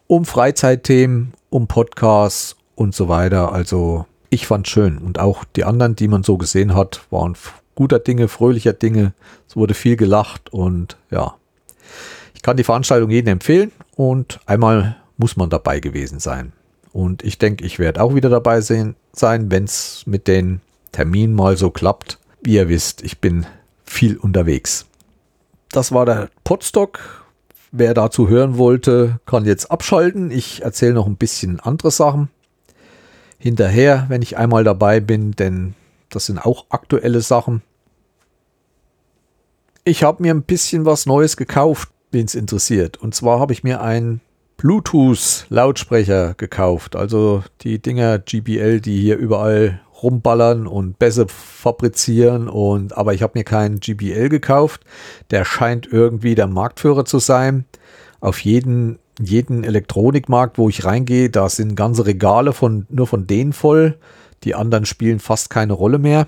[0.07, 3.51] um Freizeitthemen, um Podcasts und so weiter.
[3.51, 7.35] Also ich fand schön und auch die anderen, die man so gesehen hat, waren
[7.73, 9.13] guter Dinge, fröhlicher Dinge.
[9.47, 11.35] Es wurde viel gelacht und ja,
[12.33, 16.51] ich kann die Veranstaltung jedem empfehlen und einmal muss man dabei gewesen sein.
[16.91, 20.61] Und ich denke, ich werde auch wieder dabei sein, wenn es mit den
[20.91, 22.19] Terminen mal so klappt.
[22.41, 23.45] Wie ihr wisst, ich bin
[23.83, 24.85] viel unterwegs.
[25.69, 27.25] Das war der Podstock.
[27.71, 30.31] Wer dazu hören wollte, kann jetzt abschalten.
[30.31, 32.29] Ich erzähle noch ein bisschen andere Sachen
[33.37, 35.75] hinterher, wenn ich einmal dabei bin, denn
[36.09, 37.61] das sind auch aktuelle Sachen.
[39.83, 42.97] Ich habe mir ein bisschen was Neues gekauft, wen es interessiert.
[42.97, 44.21] Und zwar habe ich mir einen
[44.57, 46.95] Bluetooth-Lautsprecher gekauft.
[46.95, 52.47] Also die Dinger GBL, die hier überall rumballern und Bässe fabrizieren.
[52.47, 54.81] Und, aber ich habe mir keinen GBL gekauft.
[55.31, 57.65] Der scheint irgendwie der Marktführer zu sein.
[58.21, 63.53] Auf jeden, jeden Elektronikmarkt, wo ich reingehe, da sind ganze Regale von, nur von denen
[63.53, 63.97] voll.
[64.43, 66.27] Die anderen spielen fast keine Rolle mehr.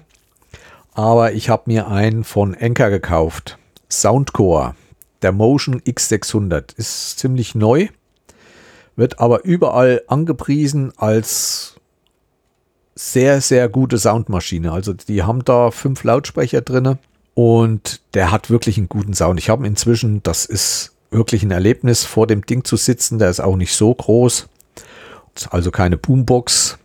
[0.93, 3.57] Aber ich habe mir einen von Enker gekauft.
[3.89, 4.75] Soundcore.
[5.21, 7.89] Der Motion X600 ist ziemlich neu
[8.97, 11.75] wird aber überall angepriesen als
[12.95, 14.71] sehr, sehr gute Soundmaschine.
[14.71, 16.97] Also die haben da fünf Lautsprecher drin
[17.35, 19.39] und der hat wirklich einen guten Sound.
[19.39, 23.19] Ich habe inzwischen, das ist wirklich ein Erlebnis, vor dem Ding zu sitzen.
[23.19, 24.47] Der ist auch nicht so groß.
[25.49, 26.77] Also keine Boombox.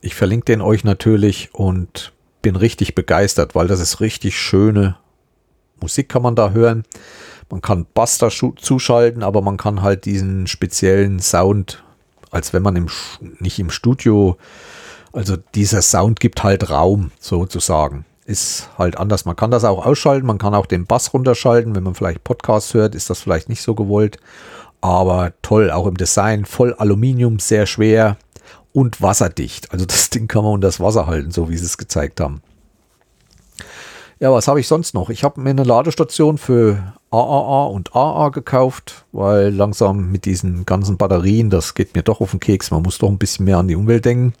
[0.00, 2.12] Ich verlinke den euch natürlich und
[2.42, 4.96] bin richtig begeistert, weil das ist richtig schöne
[5.80, 6.84] Musik kann man da hören.
[7.50, 11.84] Man kann Bass da zuschalten, aber man kann halt diesen speziellen Sound,
[12.30, 12.88] als wenn man im,
[13.38, 14.36] nicht im Studio,
[15.12, 18.04] also dieser Sound gibt halt Raum sozusagen.
[18.26, 19.24] Ist halt anders.
[19.24, 21.76] Man kann das auch ausschalten, man kann auch den Bass runterschalten.
[21.76, 24.18] Wenn man vielleicht Podcasts hört, ist das vielleicht nicht so gewollt.
[24.80, 28.16] Aber toll, auch im Design, voll Aluminium, sehr schwer
[28.72, 29.72] und wasserdicht.
[29.72, 32.42] Also das Ding kann man unter das Wasser halten, so wie sie es gezeigt haben.
[34.18, 35.10] Ja, was habe ich sonst noch?
[35.10, 40.96] Ich habe mir eine Ladestation für AAA und AA gekauft, weil langsam mit diesen ganzen
[40.96, 42.70] Batterien, das geht mir doch auf den Keks.
[42.70, 44.32] Man muss doch ein bisschen mehr an die Umwelt denken.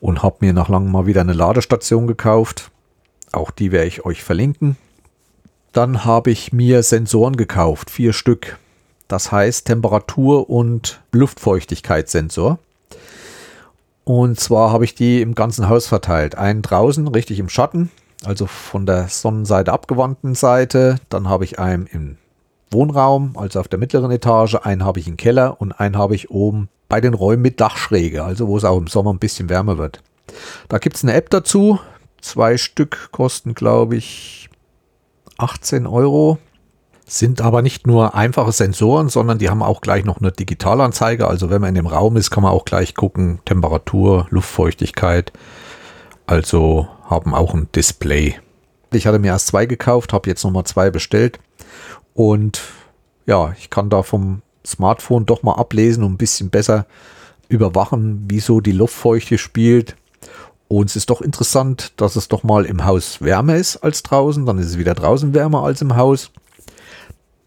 [0.00, 2.70] Und habe mir nach langem mal wieder eine Ladestation gekauft.
[3.34, 4.76] Auch die werde ich euch verlinken.
[5.72, 8.58] Dann habe ich mir Sensoren gekauft, vier Stück.
[9.08, 12.58] Das heißt Temperatur- und Luftfeuchtigkeitssensor.
[14.04, 16.36] Und zwar habe ich die im ganzen Haus verteilt.
[16.36, 17.90] Einen draußen, richtig im Schatten,
[18.24, 20.96] also von der Sonnenseite abgewandten Seite.
[21.08, 22.18] Dann habe ich einen im
[22.70, 24.56] Wohnraum, also auf der mittleren Etage.
[24.56, 28.22] Einen habe ich im Keller und einen habe ich oben bei den Räumen mit Dachschräge,
[28.22, 30.02] also wo es auch im Sommer ein bisschen wärmer wird.
[30.68, 31.80] Da gibt es eine App dazu.
[32.24, 34.48] Zwei Stück kosten, glaube ich,
[35.36, 36.38] 18 Euro.
[37.04, 41.28] Sind aber nicht nur einfache Sensoren, sondern die haben auch gleich noch eine Digitalanzeige.
[41.28, 45.34] Also wenn man in dem Raum ist, kann man auch gleich gucken, Temperatur, Luftfeuchtigkeit.
[46.24, 48.40] Also haben auch ein Display.
[48.90, 51.40] Ich hatte mir erst zwei gekauft, habe jetzt nochmal zwei bestellt.
[52.14, 52.62] Und
[53.26, 56.86] ja, ich kann da vom Smartphone doch mal ablesen und ein bisschen besser
[57.48, 59.94] überwachen, wieso die Luftfeuchte spielt.
[60.68, 64.46] Und es ist doch interessant, dass es doch mal im Haus wärmer ist als draußen.
[64.46, 66.30] Dann ist es wieder draußen wärmer als im Haus.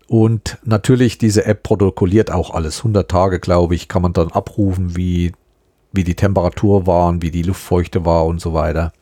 [0.08, 2.80] Und natürlich, diese App protokolliert auch alles.
[2.80, 5.34] 100 Tage, glaube ich, kann man dann abrufen, wie,
[5.92, 8.94] wie die Temperatur war, wie die Luftfeuchte war und so weiter.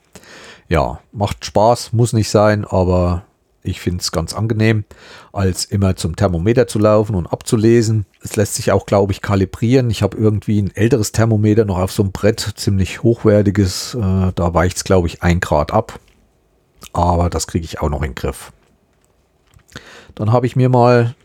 [0.67, 3.24] Ja, macht Spaß, muss nicht sein, aber
[3.65, 4.85] ich finde es ganz angenehm,
[5.33, 8.05] als immer zum Thermometer zu laufen und abzulesen.
[8.21, 9.89] Es lässt sich auch, glaube ich, kalibrieren.
[9.89, 13.95] Ich habe irgendwie ein älteres Thermometer noch auf so einem Brett, ziemlich hochwertiges.
[13.95, 15.99] Äh, da weicht es, glaube ich, ein Grad ab.
[16.93, 18.51] Aber das kriege ich auch noch in den Griff.
[20.15, 21.15] Dann habe ich mir mal,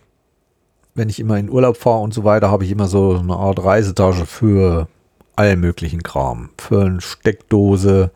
[0.94, 3.62] wenn ich immer in Urlaub fahre und so weiter, habe ich immer so eine Art
[3.62, 4.88] Reisetasche für
[5.36, 6.50] allen möglichen Kram.
[6.58, 8.10] Für eine Steckdose,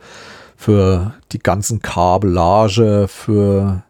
[0.57, 3.83] für die ganzen Kabellage, für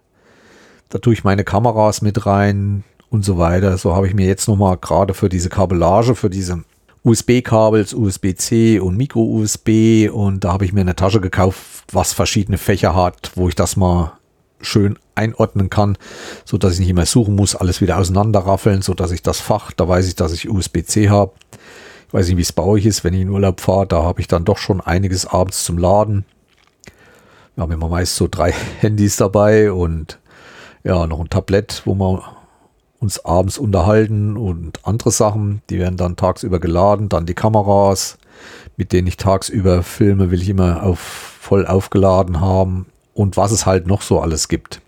[0.94, 3.76] da tue ich meine Kameras mit rein und so weiter.
[3.78, 6.62] So habe ich mir jetzt nochmal gerade für diese Kabellage, für diese
[7.02, 12.94] USB-Kabels, USB-C und Micro-USB und da habe ich mir eine Tasche gekauft, was verschiedene Fächer
[12.94, 14.12] hat, wo ich das mal
[14.60, 15.98] schön einordnen kann,
[16.44, 19.72] so dass ich nicht mehr suchen muss, alles wieder auseinanderraffeln, so dass ich das Fach,
[19.72, 21.32] da weiß ich, dass ich USB-C habe.
[22.06, 24.20] Ich weiß nicht, wie es bei euch ist, wenn ich in Urlaub fahre, da habe
[24.20, 26.24] ich dann doch schon einiges abends zum Laden.
[27.56, 30.20] Wir haben immer meist so drei Handys dabei und
[30.84, 32.22] ja, noch ein Tablett, wo wir
[33.00, 38.18] uns abends unterhalten und andere Sachen, die werden dann tagsüber geladen, dann die Kameras,
[38.76, 43.66] mit denen ich tagsüber filme, will ich immer auf voll aufgeladen haben und was es
[43.66, 44.80] halt noch so alles gibt.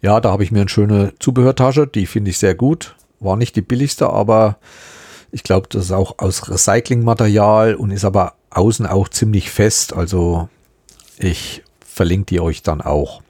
[0.00, 2.96] Ja, da habe ich mir eine schöne Zubehörtasche, die finde ich sehr gut.
[3.20, 4.58] War nicht die billigste, aber
[5.32, 9.92] ich glaube, das ist auch aus Recyclingmaterial und ist aber außen auch ziemlich fest.
[9.92, 10.48] Also
[11.18, 13.22] ich verlinke die euch dann auch.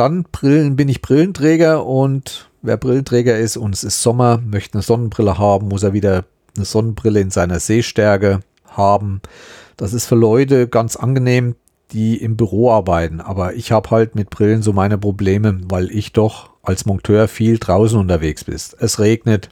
[0.00, 4.82] Dann Brillen bin ich Brillenträger und wer Brillenträger ist und es ist Sommer, möchte eine
[4.82, 6.24] Sonnenbrille haben, muss er wieder
[6.56, 9.20] eine Sonnenbrille in seiner Sehstärke haben.
[9.76, 11.54] Das ist für Leute ganz angenehm,
[11.92, 13.20] die im Büro arbeiten.
[13.20, 17.58] Aber ich habe halt mit Brillen so meine Probleme, weil ich doch als Monteur viel
[17.58, 18.54] draußen unterwegs bin.
[18.54, 19.50] Es regnet.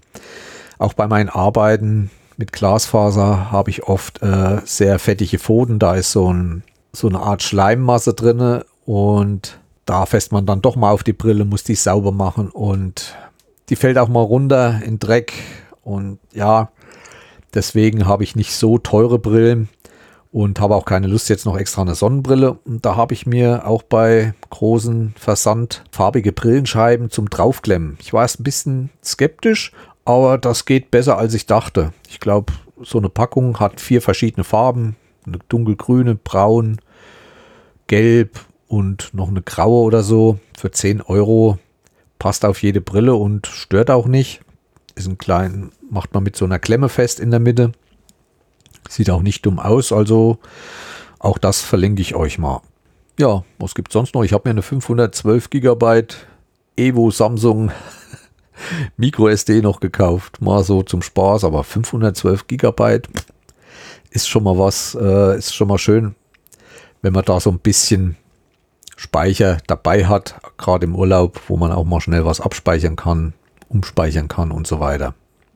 [0.79, 5.79] Auch bei meinen Arbeiten mit Glasfaser habe ich oft äh, sehr fettige Pfoten.
[5.79, 6.63] Da ist so, ein,
[6.95, 9.59] so eine Art Schleimmasse drinne und
[9.89, 13.17] da fässt man dann doch mal auf die Brille, muss die sauber machen und
[13.71, 15.33] die fällt auch mal runter in Dreck.
[15.83, 16.71] Und ja,
[17.55, 19.71] deswegen habe ich nicht so teure Brillen
[20.31, 22.59] und habe auch keine Lust jetzt noch extra eine Sonnenbrille.
[22.67, 27.97] Und da habe ich mir auch bei großen Versand farbige Brillenscheiben zum Draufklemmen.
[28.03, 29.73] Ich war erst ein bisschen skeptisch,
[30.05, 31.95] aber das geht besser als ich dachte.
[32.11, 34.97] Ich glaube, so eine Packung hat vier verschiedene Farben.
[35.27, 36.79] Eine dunkelgrüne, braun,
[37.87, 38.39] gelb
[38.69, 41.59] und noch eine graue oder so für 10 Euro.
[42.19, 44.41] Passt auf jede Brille und stört auch nicht.
[44.95, 47.73] Ist ein klein, macht man mit so einer Klemme fest in der Mitte.
[48.89, 50.39] Sieht auch nicht dumm aus, also
[51.19, 52.63] auch das verlinke ich euch mal.
[53.19, 54.23] Ja, was gibt es sonst noch?
[54.23, 56.05] Ich habe mir eine 512 GB
[56.77, 57.73] Evo Samsung
[58.97, 63.01] Micro SD noch gekauft, mal so zum Spaß, aber 512 GB
[64.11, 66.15] ist schon mal was, äh, ist schon mal schön,
[67.03, 68.17] wenn man da so ein bisschen
[68.99, 73.33] Speicher dabei hat, gerade im Urlaub, wo man auch mal schnell was abspeichern kann,
[73.69, 75.15] umspeichern kann und so weiter.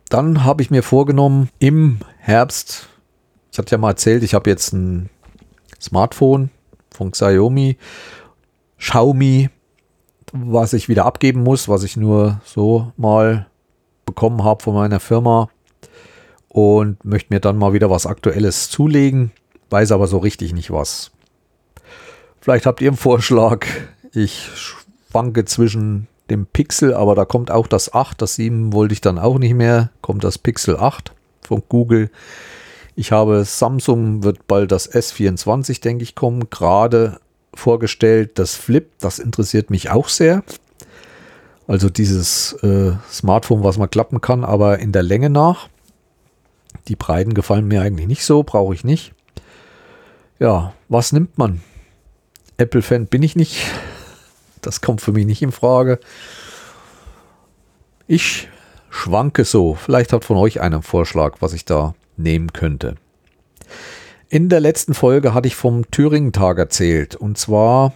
[0.09, 2.87] Dann habe ich mir vorgenommen, im Herbst,
[3.51, 5.11] ich hatte ja mal erzählt, ich habe jetzt ein
[5.81, 6.51] Smartphone
[6.93, 7.79] von Xiaomi,
[8.79, 9.51] Xiaomi,
[10.33, 13.47] was ich wieder abgeben muss, was ich nur so mal
[14.07, 15.49] bekommen habe von meiner Firma
[16.49, 19.33] und möchte mir dann mal wieder was Aktuelles zulegen,
[19.71, 21.12] weiß aber so richtig nicht was.
[22.43, 23.67] Vielleicht habt ihr einen Vorschlag.
[24.13, 29.01] Ich schwanke zwischen dem Pixel, aber da kommt auch das 8, das 7 wollte ich
[29.01, 32.11] dann auch nicht mehr, kommt das Pixel 8 von Google.
[32.97, 37.21] Ich habe Samsung, wird bald das S24, denke ich, kommen, gerade
[37.55, 38.41] vorgestellt.
[38.41, 40.43] Das Flip, das interessiert mich auch sehr.
[41.69, 45.69] Also dieses äh, Smartphone, was man klappen kann, aber in der Länge nach.
[46.89, 49.13] Die Breiten gefallen mir eigentlich nicht so, brauche ich nicht.
[50.41, 51.61] Ja, was nimmt man?
[52.57, 53.65] Apple-Fan bin ich nicht.
[54.61, 55.99] Das kommt für mich nicht in Frage.
[58.07, 58.49] Ich
[58.91, 59.75] schwanke so.
[59.75, 62.97] Vielleicht hat von euch einen Vorschlag, was ich da nehmen könnte.
[64.29, 67.17] In der letzten Folge hatte ich vom Thüringen-Tag erzählt.
[67.17, 67.95] Und zwar,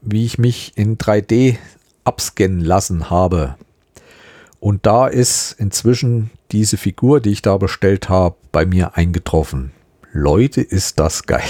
[0.00, 1.56] wie ich mich in 3D
[2.04, 3.56] abscannen lassen habe.
[4.60, 9.72] Und da ist inzwischen diese Figur, die ich da bestellt habe, bei mir eingetroffen.
[10.12, 11.42] Leute, ist das geil.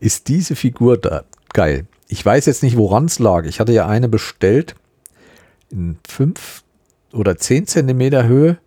[0.00, 1.86] Ist diese Figur da geil.
[2.08, 3.44] Ich weiß jetzt nicht, woran es lag.
[3.46, 4.74] Ich hatte ja eine bestellt
[5.70, 6.62] in 5
[7.12, 8.58] oder 10 Zentimeter Höhe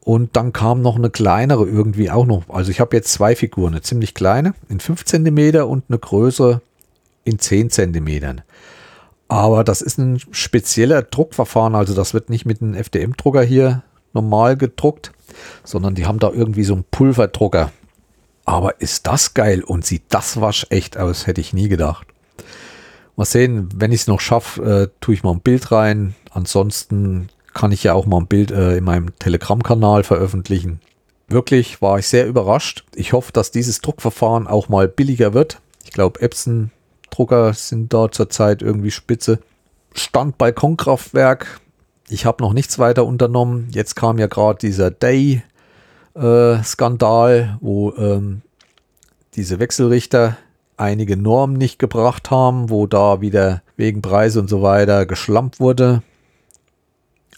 [0.00, 2.48] und dann kam noch eine kleinere irgendwie auch noch.
[2.48, 6.60] Also ich habe jetzt zwei Figuren, eine ziemlich kleine in 5 cm und eine größere
[7.24, 8.40] in 10 cm.
[9.28, 13.82] Aber das ist ein spezieller Druckverfahren, also das wird nicht mit einem FDM-Drucker hier
[14.14, 15.12] normal gedruckt,
[15.64, 17.70] sondern die haben da irgendwie so einen Pulverdrucker.
[18.48, 22.06] Aber ist das geil und sieht das waschecht aus, hätte ich nie gedacht.
[23.14, 26.14] Mal sehen, wenn ich es noch schaffe, äh, tue ich mal ein Bild rein.
[26.30, 30.80] Ansonsten kann ich ja auch mal ein Bild äh, in meinem Telegram-Kanal veröffentlichen.
[31.26, 32.86] Wirklich war ich sehr überrascht.
[32.94, 35.60] Ich hoffe, dass dieses Druckverfahren auch mal billiger wird.
[35.84, 36.70] Ich glaube, Epson
[37.10, 39.40] Drucker sind da zurzeit irgendwie spitze.
[39.92, 41.60] Stand Balkonkraftwerk.
[42.08, 43.68] Ich habe noch nichts weiter unternommen.
[43.72, 45.47] Jetzt kam ja gerade dieser Day-Skandal,
[46.18, 46.62] äh,
[47.60, 48.42] wo ähm,
[49.34, 50.36] diese Wechselrichter
[50.76, 56.02] einige Normen nicht gebracht haben, wo da wieder wegen Preise und so weiter geschlampt wurde.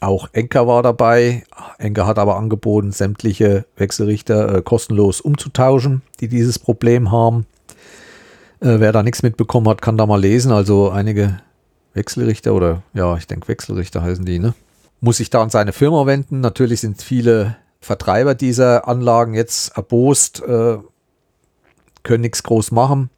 [0.01, 1.45] Auch Enker war dabei.
[1.79, 7.47] Enker hat aber angeboten, sämtliche Wechselrichter äh, kostenlos umzutauschen, die dieses Problem haben.
[8.61, 10.53] Äh, wer da nichts mitbekommen hat, kann da mal lesen.
[10.53, 11.41] Also einige
[11.93, 14.55] Wechselrichter oder ja, ich denke Wechselrichter heißen die, ne?
[15.03, 16.41] Muss sich da an seine Firma wenden.
[16.41, 20.79] Natürlich sind viele Vertreiber dieser Anlagen jetzt erbost, äh,
[22.03, 23.11] können nichts groß machen.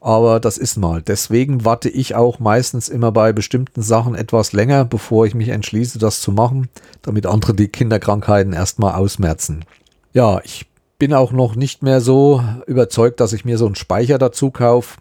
[0.00, 1.00] Aber das ist mal.
[1.00, 5.98] Deswegen warte ich auch meistens immer bei bestimmten Sachen etwas länger, bevor ich mich entschließe,
[5.98, 6.68] das zu machen,
[7.00, 9.64] damit andere die Kinderkrankheiten erstmal ausmerzen.
[10.12, 10.66] Ja, ich
[10.98, 14.98] bin auch noch nicht mehr so überzeugt, dass ich mir so einen Speicher dazu kaufe.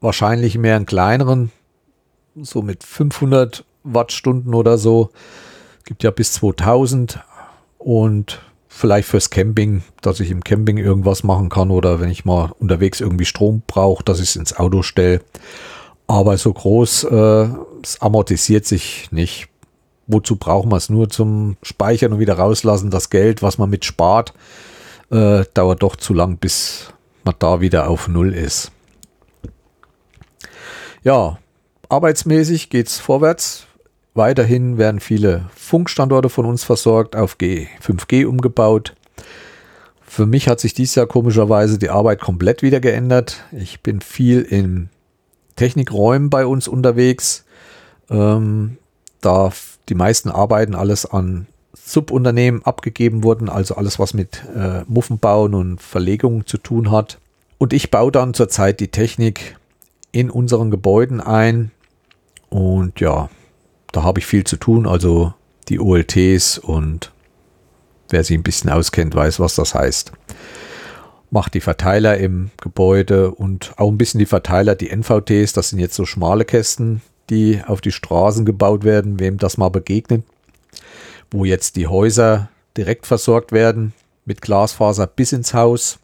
[0.00, 1.52] Wahrscheinlich mehr einen kleineren,
[2.40, 5.10] so mit 500 Wattstunden oder so.
[5.84, 7.20] Gibt ja bis 2000
[7.78, 8.40] und
[8.78, 13.00] vielleicht fürs Camping, dass ich im Camping irgendwas machen kann oder wenn ich mal unterwegs
[13.00, 15.20] irgendwie Strom brauche, dass ich es ins Auto stelle.
[16.06, 17.48] Aber so groß, äh,
[17.82, 19.48] es amortisiert sich nicht.
[20.06, 22.90] Wozu brauchen wir es nur zum Speichern und wieder rauslassen?
[22.90, 24.32] Das Geld, was man mit spart,
[25.10, 26.92] äh, dauert doch zu lang, bis
[27.24, 28.72] man da wieder auf Null ist.
[31.02, 31.38] Ja,
[31.88, 33.67] arbeitsmäßig geht es vorwärts.
[34.18, 38.96] Weiterhin werden viele Funkstandorte von uns versorgt, auf G, 5G umgebaut.
[40.00, 43.44] Für mich hat sich dieses Jahr komischerweise die Arbeit komplett wieder geändert.
[43.52, 44.88] Ich bin viel in
[45.54, 47.44] Technikräumen bei uns unterwegs.
[48.10, 48.78] Ähm,
[49.20, 49.52] da
[49.88, 55.80] die meisten Arbeiten alles an Subunternehmen abgegeben wurden, also alles, was mit äh, Muffenbauen und
[55.80, 57.20] Verlegungen zu tun hat.
[57.58, 59.56] Und ich baue dann zurzeit die Technik
[60.10, 61.70] in unseren Gebäuden ein.
[62.50, 63.28] Und ja,
[63.98, 65.34] da habe ich viel zu tun, also
[65.68, 67.12] die OLTs und
[68.08, 70.12] wer sich ein bisschen auskennt, weiß, was das heißt.
[71.30, 75.78] Macht die Verteiler im Gebäude und auch ein bisschen die Verteiler, die NVTs, das sind
[75.80, 80.22] jetzt so schmale Kästen, die auf die Straßen gebaut werden, wem das mal begegnet
[81.30, 83.92] wo jetzt die Häuser direkt versorgt werden
[84.24, 85.98] mit Glasfaser bis ins Haus.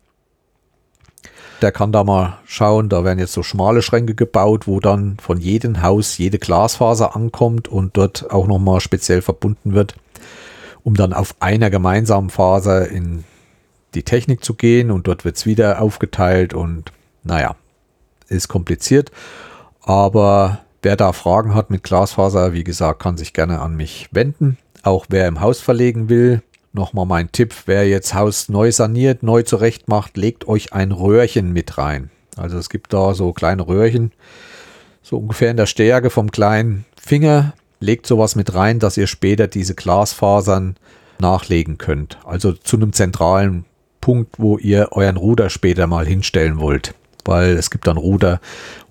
[1.64, 5.40] Der kann da mal schauen, da werden jetzt so schmale Schränke gebaut, wo dann von
[5.40, 9.94] jedem Haus jede Glasfaser ankommt und dort auch nochmal speziell verbunden wird,
[10.82, 13.24] um dann auf einer gemeinsamen Faser in
[13.94, 16.92] die Technik zu gehen und dort wird es wieder aufgeteilt und
[17.22, 17.56] naja,
[18.28, 19.10] ist kompliziert.
[19.80, 24.58] Aber wer da Fragen hat mit Glasfaser, wie gesagt, kann sich gerne an mich wenden.
[24.82, 26.42] Auch wer im Haus verlegen will,
[26.74, 31.52] nochmal mein Tipp, wer jetzt Haus neu saniert, neu zurecht macht, legt euch ein Röhrchen
[31.52, 32.10] mit rein.
[32.36, 34.12] Also es gibt da so kleine Röhrchen,
[35.02, 37.54] so ungefähr in der Stärke vom kleinen Finger.
[37.80, 40.76] Legt sowas mit rein, dass ihr später diese Glasfasern
[41.18, 42.18] nachlegen könnt.
[42.24, 43.64] Also zu einem zentralen
[44.00, 46.94] Punkt, wo ihr euren Ruder später mal hinstellen wollt.
[47.24, 48.40] Weil es gibt dann Ruder,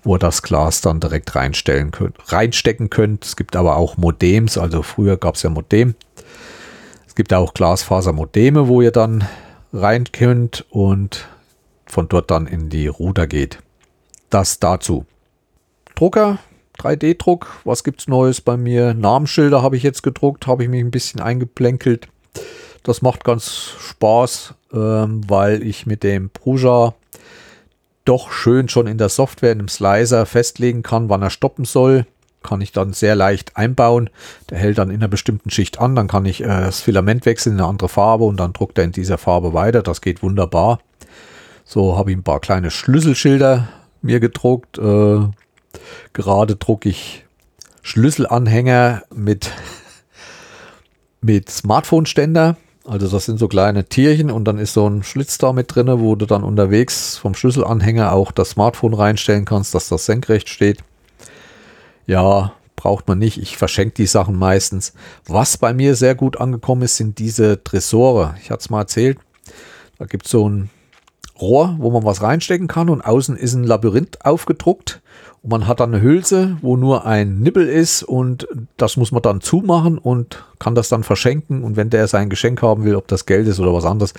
[0.02, 3.24] wo ihr das Glas dann direkt reinstellen könnt, reinstecken könnt.
[3.24, 5.94] Es gibt aber auch Modems, also früher gab es ja Modem.
[7.14, 9.22] Es gibt auch Glasfasermodeme, wo ihr dann
[9.72, 11.28] rein könnt und
[11.86, 13.60] von dort dann in die Ruder geht.
[14.30, 15.06] Das dazu.
[15.94, 16.40] Drucker,
[16.80, 18.94] 3D-Druck, was gibt es Neues bei mir?
[18.94, 22.08] Namensschilder habe ich jetzt gedruckt, habe ich mich ein bisschen eingeplänkelt.
[22.82, 26.96] Das macht ganz Spaß, ähm, weil ich mit dem Prusa
[28.04, 32.06] doch schön schon in der Software, in einem Slicer festlegen kann, wann er stoppen soll.
[32.44, 34.10] Kann ich dann sehr leicht einbauen.
[34.50, 35.96] Der hält dann in einer bestimmten Schicht an.
[35.96, 38.84] Dann kann ich äh, das Filament wechseln in eine andere Farbe und dann druckt er
[38.84, 39.82] in dieser Farbe weiter.
[39.82, 40.78] Das geht wunderbar.
[41.64, 43.68] So habe ich ein paar kleine Schlüsselschilder
[44.02, 44.78] mir gedruckt.
[44.78, 45.20] Äh,
[46.12, 47.24] gerade drucke ich
[47.82, 49.50] Schlüsselanhänger mit,
[51.20, 52.56] mit Smartphone-Ständer.
[52.86, 55.88] Also das sind so kleine Tierchen und dann ist so ein Schlitz da mit drin,
[55.98, 60.84] wo du dann unterwegs vom Schlüsselanhänger auch das Smartphone reinstellen kannst, dass das senkrecht steht.
[62.06, 63.38] Ja, braucht man nicht.
[63.38, 64.92] Ich verschenke die Sachen meistens.
[65.26, 68.34] Was bei mir sehr gut angekommen ist, sind diese Tresore.
[68.42, 69.18] Ich hatte es mal erzählt.
[69.98, 70.70] Da gibt es so ein
[71.40, 75.02] Rohr, wo man was reinstecken kann und außen ist ein Labyrinth aufgedruckt
[75.42, 78.46] und man hat dann eine Hülse, wo nur ein Nippel ist und
[78.76, 82.62] das muss man dann zumachen und kann das dann verschenken und wenn der sein Geschenk
[82.62, 84.14] haben will, ob das Geld ist oder was anderes,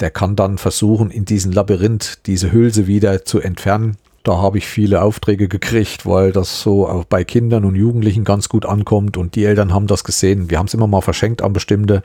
[0.00, 3.96] der kann dann versuchen in diesem Labyrinth diese Hülse wieder zu entfernen.
[4.24, 8.48] Da habe ich viele Aufträge gekriegt, weil das so auch bei Kindern und Jugendlichen ganz
[8.48, 10.48] gut ankommt und die Eltern haben das gesehen.
[10.48, 12.02] Wir haben es immer mal verschenkt an bestimmte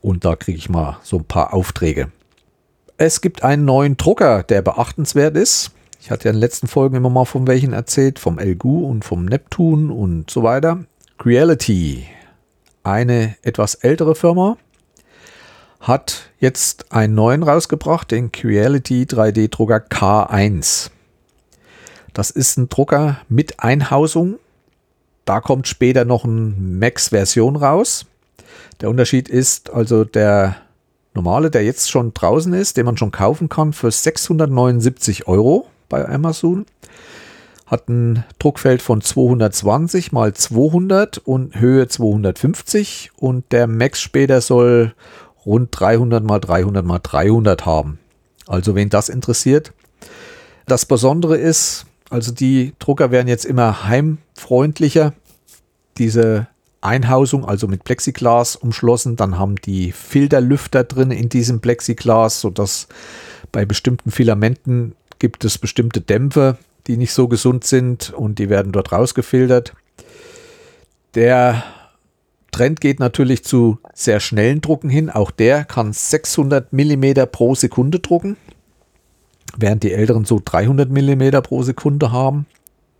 [0.00, 2.10] und da kriege ich mal so ein paar Aufträge.
[2.96, 5.72] Es gibt einen neuen Drucker, der beachtenswert ist.
[6.00, 9.04] Ich hatte ja in den letzten Folgen immer mal von welchen erzählt, vom Elgu und
[9.04, 10.84] vom Neptun und so weiter.
[11.18, 12.06] Creality,
[12.84, 14.56] eine etwas ältere Firma,
[15.80, 20.90] hat jetzt einen neuen rausgebracht, den Creality 3D-Drucker K1.
[22.14, 24.36] Das ist ein Drucker mit Einhausung.
[25.24, 28.06] Da kommt später noch eine Max-Version raus.
[28.80, 30.56] Der Unterschied ist also der
[31.12, 36.08] normale, der jetzt schon draußen ist, den man schon kaufen kann für 679 Euro bei
[36.08, 36.66] Amazon.
[37.66, 44.94] Hat ein Druckfeld von 220 mal 200 und Höhe 250 und der Max später soll
[45.44, 47.98] rund 300 mal 300 mal 300 haben.
[48.46, 49.72] Also wen das interessiert.
[50.66, 55.14] Das Besondere ist, also die Drucker werden jetzt immer heimfreundlicher.
[55.98, 56.46] Diese
[56.80, 59.16] Einhausung, also mit Plexiglas umschlossen.
[59.16, 62.86] Dann haben die Filterlüfter drin in diesem Plexiglas, sodass
[63.50, 66.56] bei bestimmten Filamenten gibt es bestimmte Dämpfe,
[66.86, 69.74] die nicht so gesund sind und die werden dort rausgefiltert.
[71.16, 71.64] Der
[72.52, 75.10] Trend geht natürlich zu sehr schnellen Drucken hin.
[75.10, 78.36] Auch der kann 600 mm pro Sekunde drucken,
[79.56, 82.46] während die älteren so 300 mm pro Sekunde haben.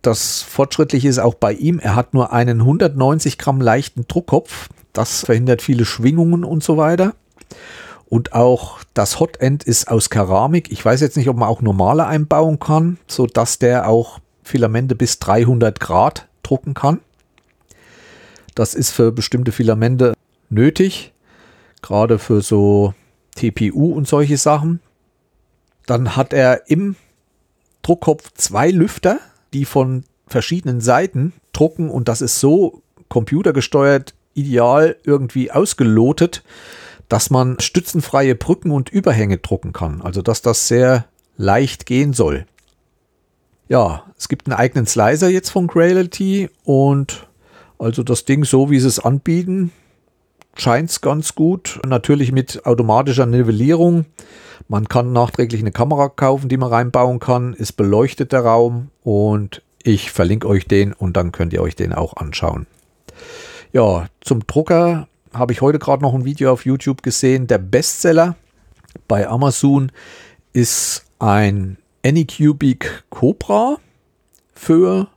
[0.01, 4.69] Das Fortschrittliche ist auch bei ihm, er hat nur einen 190 Gramm leichten Druckkopf.
[4.93, 7.15] Das verhindert viele Schwingungen und so weiter.
[8.07, 10.71] Und auch das Hotend ist aus Keramik.
[10.71, 15.19] Ich weiß jetzt nicht, ob man auch normale einbauen kann, sodass der auch Filamente bis
[15.19, 16.99] 300 Grad drucken kann.
[18.53, 20.13] Das ist für bestimmte Filamente
[20.49, 21.13] nötig,
[21.81, 22.93] gerade für so
[23.35, 24.79] TPU und solche Sachen.
[25.85, 26.95] Dann hat er im
[27.81, 29.19] Druckkopf zwei Lüfter,
[29.53, 36.43] die von verschiedenen Seiten drucken und das ist so computergesteuert ideal irgendwie ausgelotet,
[37.09, 40.01] dass man stützenfreie Brücken und Überhänge drucken kann.
[40.01, 41.05] Also dass das sehr
[41.37, 42.45] leicht gehen soll.
[43.67, 47.27] Ja, es gibt einen eigenen Slicer jetzt von Creality und
[47.79, 49.71] also das Ding so wie sie es anbieten,
[50.55, 51.79] scheint es ganz gut.
[51.85, 54.05] Natürlich mit automatischer Nivellierung.
[54.67, 57.53] Man kann nachträglich eine Kamera kaufen, die man reinbauen kann.
[57.53, 61.93] Ist beleuchtet der Raum und ich verlinke euch den und dann könnt ihr euch den
[61.93, 62.65] auch anschauen.
[63.71, 67.47] Ja, zum Drucker habe ich heute gerade noch ein Video auf YouTube gesehen.
[67.47, 68.35] Der Bestseller
[69.07, 69.91] bei Amazon
[70.53, 73.77] ist ein Anycubic Cobra
[74.53, 75.07] für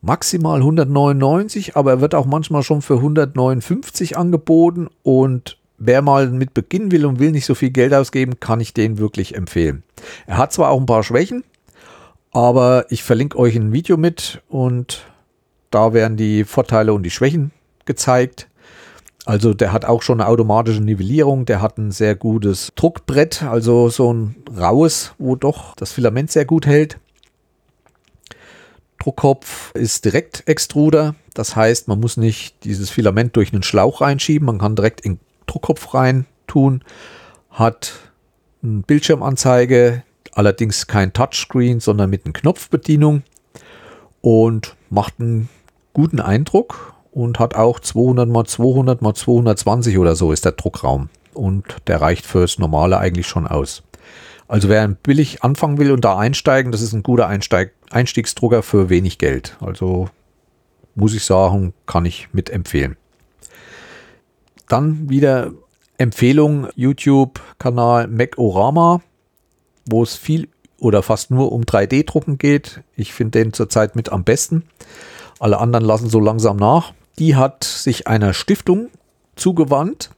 [0.00, 6.54] maximal 199, aber er wird auch manchmal schon für 159 angeboten und wer mal mit
[6.54, 9.82] beginnen will und will nicht so viel Geld ausgeben, kann ich den wirklich empfehlen.
[10.26, 11.44] Er hat zwar auch ein paar Schwächen,
[12.32, 15.06] Aber ich verlinke euch ein Video mit und
[15.70, 17.52] da werden die Vorteile und die Schwächen
[17.84, 18.48] gezeigt.
[19.24, 23.88] Also der hat auch schon eine automatische Nivellierung, der hat ein sehr gutes Druckbrett, also
[23.88, 26.98] so ein raues, wo doch das Filament sehr gut hält.
[29.00, 34.46] Druckkopf ist direkt Extruder, das heißt, man muss nicht dieses Filament durch einen Schlauch reinschieben,
[34.46, 35.18] man kann direkt in
[35.48, 36.84] Druckkopf rein tun,
[37.50, 37.92] hat
[38.62, 43.22] eine Bildschirmanzeige, allerdings kein Touchscreen, sondern mit einer Knopfbedienung
[44.20, 45.48] und macht einen
[45.92, 51.08] guten Eindruck und hat auch 200 mal 200 mal 220 oder so ist der Druckraum
[51.34, 53.82] und der reicht fürs normale eigentlich schon aus.
[54.46, 58.88] Also wer billig anfangen will und da einsteigen, das ist ein guter Einsteig Einstiegsdrucker für
[58.88, 59.56] wenig Geld.
[59.60, 60.08] Also
[60.94, 62.96] muss ich sagen, kann ich mitempfehlen.
[64.68, 65.52] Dann wieder
[65.96, 69.00] Empfehlung YouTube-Kanal Macorama,
[69.86, 70.48] wo es viel
[70.78, 72.82] oder fast nur um 3D-Drucken geht.
[72.94, 74.64] Ich finde den zurzeit mit am besten.
[75.40, 76.92] Alle anderen lassen so langsam nach.
[77.18, 78.90] Die hat sich einer Stiftung
[79.34, 80.10] zugewandt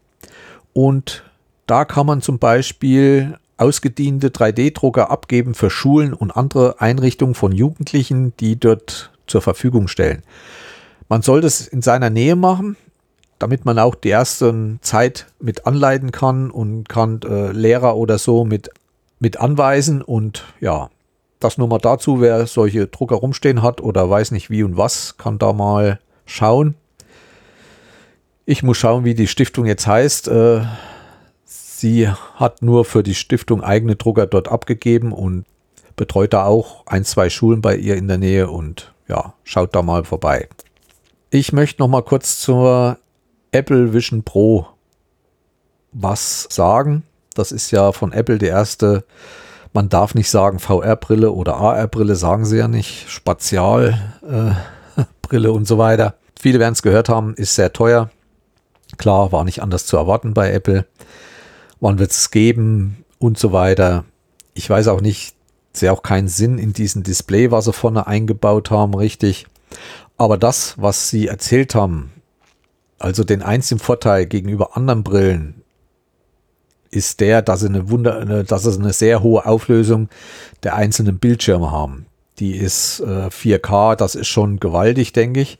[0.73, 1.25] und
[1.67, 8.35] da kann man zum Beispiel ausgediente 3D-Drucker abgeben für Schulen und andere Einrichtungen von Jugendlichen,
[8.41, 10.23] die dort zur Verfügung stellen.
[11.09, 12.77] Man soll das in seiner Nähe machen,
[13.41, 18.45] damit man auch die erste Zeit mit anleiten kann und kann äh, Lehrer oder so
[18.45, 18.71] mit,
[19.19, 20.91] mit anweisen und ja,
[21.41, 25.17] das nur mal dazu, wer solche Drucker rumstehen hat oder weiß nicht wie und was,
[25.17, 26.75] kann da mal schauen.
[28.45, 30.29] Ich muss schauen, wie die Stiftung jetzt heißt.
[30.29, 30.61] Äh,
[31.47, 35.47] sie hat nur für die Stiftung eigene Drucker dort abgegeben und
[35.97, 39.81] betreut da auch ein, zwei Schulen bei ihr in der Nähe und ja, schaut da
[39.81, 40.49] mal vorbei.
[41.31, 42.99] Ich möchte noch mal kurz zur
[43.53, 44.67] Apple Vision Pro
[45.93, 47.03] was sagen.
[47.35, 49.05] Das ist ja von Apple die erste
[49.73, 53.09] man darf nicht sagen VR-Brille oder AR-Brille, sagen sie ja nicht.
[53.09, 54.59] Spatialbrille
[55.33, 56.15] äh, und so weiter.
[56.39, 58.11] Viele werden es gehört haben, ist sehr teuer.
[58.97, 60.87] Klar, war nicht anders zu erwarten bei Apple.
[61.79, 64.05] Wann wird es geben und so weiter.
[64.55, 65.37] Ich weiß auch nicht,
[65.73, 69.47] sehe auch keinen Sinn in diesem Display, was sie vorne eingebaut haben, richtig.
[70.17, 72.11] Aber das, was sie erzählt haben,
[73.01, 75.63] also den einzigen Vorteil gegenüber anderen Brillen,
[76.91, 80.09] ist der, dass sie eine Wunder, dass sie eine sehr hohe Auflösung
[80.63, 82.07] der einzelnen Bildschirme haben.
[82.39, 85.59] Die ist äh, 4K, das ist schon gewaltig, denke ich.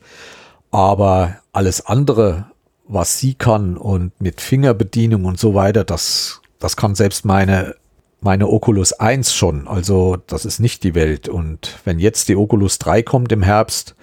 [0.71, 2.45] Aber alles andere,
[2.87, 7.75] was sie kann und mit Fingerbedienung und so weiter, das, das kann selbst meine,
[8.19, 9.67] meine Oculus 1 schon.
[9.67, 11.29] Also das ist nicht die Welt.
[11.29, 13.95] Und wenn jetzt die Oculus 3 kommt im Herbst,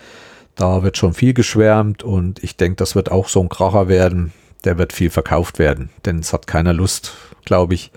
[0.59, 4.33] da wird schon viel geschwärmt und ich denke, das wird auch so ein Kracher werden
[4.65, 7.93] der wird viel verkauft werden, denn es hat keiner Lust, glaube ich,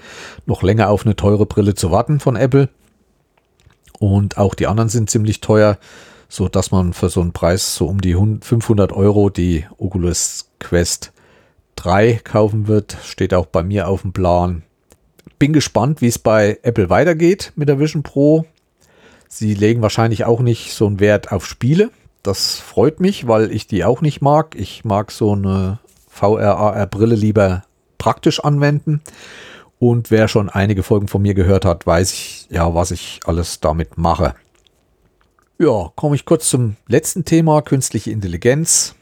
[0.46, 2.70] noch länger auf eine teure Brille zu warten von Apple.
[4.00, 5.78] Und auch die anderen sind ziemlich teuer,
[6.30, 11.12] so dass man für so einen Preis so um die 500 Euro die Oculus Quest
[11.76, 12.98] 3 kaufen wird.
[13.04, 14.64] Steht auch bei mir auf dem Plan.
[15.40, 18.46] Bin gespannt, wie es bei Apple weitergeht mit der Vision Pro.
[19.28, 21.90] Sie legen wahrscheinlich auch nicht so einen Wert auf Spiele.
[22.24, 24.56] Das freut mich, weil ich die auch nicht mag.
[24.56, 27.64] Ich mag so eine VR-AR-Brille lieber
[27.98, 29.02] praktisch anwenden.
[29.80, 33.60] Und wer schon einige Folgen von mir gehört hat, weiß ich ja, was ich alles
[33.60, 34.36] damit mache.
[35.58, 38.96] Ja, komme ich kurz zum letzten Thema, künstliche Intelligenz.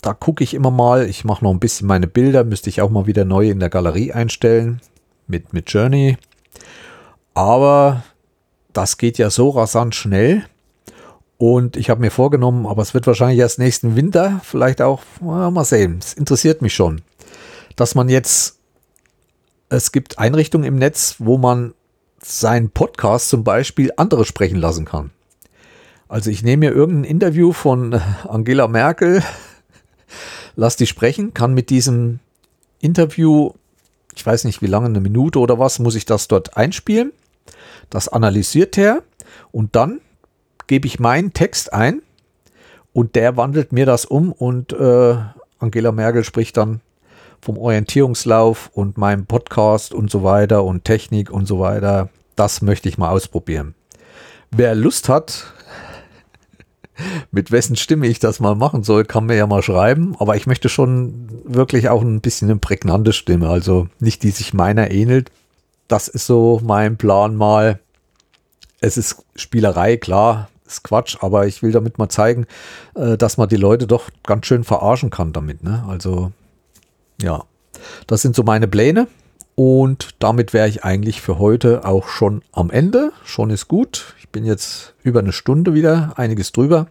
[0.00, 2.90] Da gucke ich immer mal, ich mache noch ein bisschen meine Bilder, müsste ich auch
[2.90, 4.80] mal wieder neu in der Galerie einstellen
[5.26, 6.18] mit, mit Journey.
[7.34, 8.04] Aber
[8.72, 10.44] das geht ja so rasant schnell,
[11.52, 15.64] und ich habe mir vorgenommen, aber es wird wahrscheinlich erst nächsten Winter, vielleicht auch, mal
[15.66, 17.02] sehen, es interessiert mich schon,
[17.76, 18.60] dass man jetzt,
[19.68, 21.74] es gibt Einrichtungen im Netz, wo man
[22.18, 25.10] seinen Podcast zum Beispiel andere sprechen lassen kann.
[26.08, 27.92] Also ich nehme mir irgendein Interview von
[28.26, 29.22] Angela Merkel,
[30.56, 32.20] lass die sprechen, kann mit diesem
[32.80, 33.50] Interview,
[34.16, 37.12] ich weiß nicht wie lange, eine Minute oder was, muss ich das dort einspielen.
[37.90, 39.02] Das analysiert er
[39.52, 40.00] und dann
[40.66, 42.02] gebe ich meinen Text ein
[42.92, 45.16] und der wandelt mir das um und äh,
[45.58, 46.80] Angela Merkel spricht dann
[47.40, 52.08] vom Orientierungslauf und meinem Podcast und so weiter und Technik und so weiter.
[52.36, 53.74] Das möchte ich mal ausprobieren.
[54.50, 55.52] Wer Lust hat,
[57.30, 60.14] mit wessen Stimme ich das mal machen soll, kann mir ja mal schreiben.
[60.18, 64.54] Aber ich möchte schon wirklich auch ein bisschen eine prägnante Stimme, also nicht die sich
[64.54, 65.30] meiner ähnelt.
[65.88, 67.80] Das ist so mein Plan mal.
[68.80, 72.46] Es ist Spielerei, klar ist Quatsch, aber ich will damit mal zeigen,
[72.94, 75.62] äh, dass man die Leute doch ganz schön verarschen kann damit.
[75.62, 75.84] Ne?
[75.88, 76.32] Also,
[77.20, 77.44] ja,
[78.06, 79.06] das sind so meine Pläne
[79.56, 83.12] Und damit wäre ich eigentlich für heute auch schon am Ende.
[83.24, 84.14] Schon ist gut.
[84.18, 86.88] Ich bin jetzt über eine Stunde wieder, einiges drüber.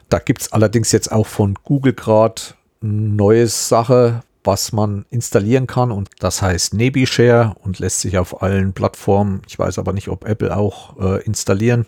[0.09, 2.41] Da gibt es allerdings jetzt auch von Google gerade
[2.81, 8.41] eine neue Sache, was man installieren kann und das heißt NebiShare und lässt sich auf
[8.41, 11.85] allen Plattformen, ich weiß aber nicht, ob Apple auch äh, installieren.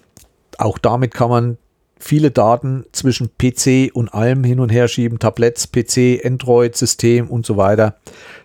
[0.57, 1.57] Auch damit kann man
[1.97, 7.45] viele Daten zwischen PC und allem hin und her schieben, Tablets, PC, Android, System und
[7.45, 7.95] so weiter.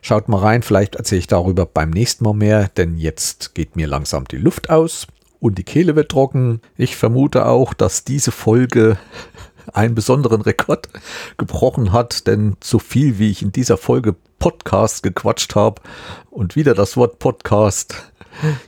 [0.03, 3.87] Schaut mal rein, vielleicht erzähle ich darüber beim nächsten Mal mehr, denn jetzt geht mir
[3.87, 5.07] langsam die Luft aus
[5.41, 6.61] und die Kehle wird trocken.
[6.77, 8.97] Ich vermute auch, dass diese Folge
[9.73, 10.89] einen besonderen Rekord
[11.37, 15.83] gebrochen hat, denn so viel wie ich in dieser Folge Podcast gequatscht habe
[16.31, 18.13] und wieder das Wort Podcast,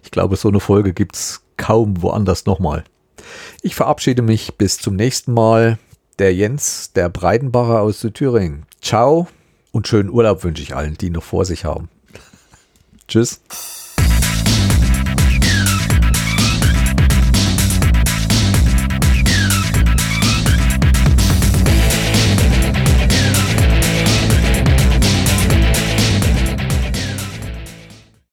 [0.03, 2.85] ich glaube, so eine Folge gibt es kaum woanders nochmal.
[3.63, 5.79] Ich verabschiede mich bis zum nächsten Mal.
[6.19, 8.67] Der Jens, der Breidenbacher aus Thüringen.
[8.81, 9.29] Ciao
[9.73, 11.89] und schönen Urlaub wünsche ich allen, die noch vor sich haben.
[13.09, 13.41] Tschüss.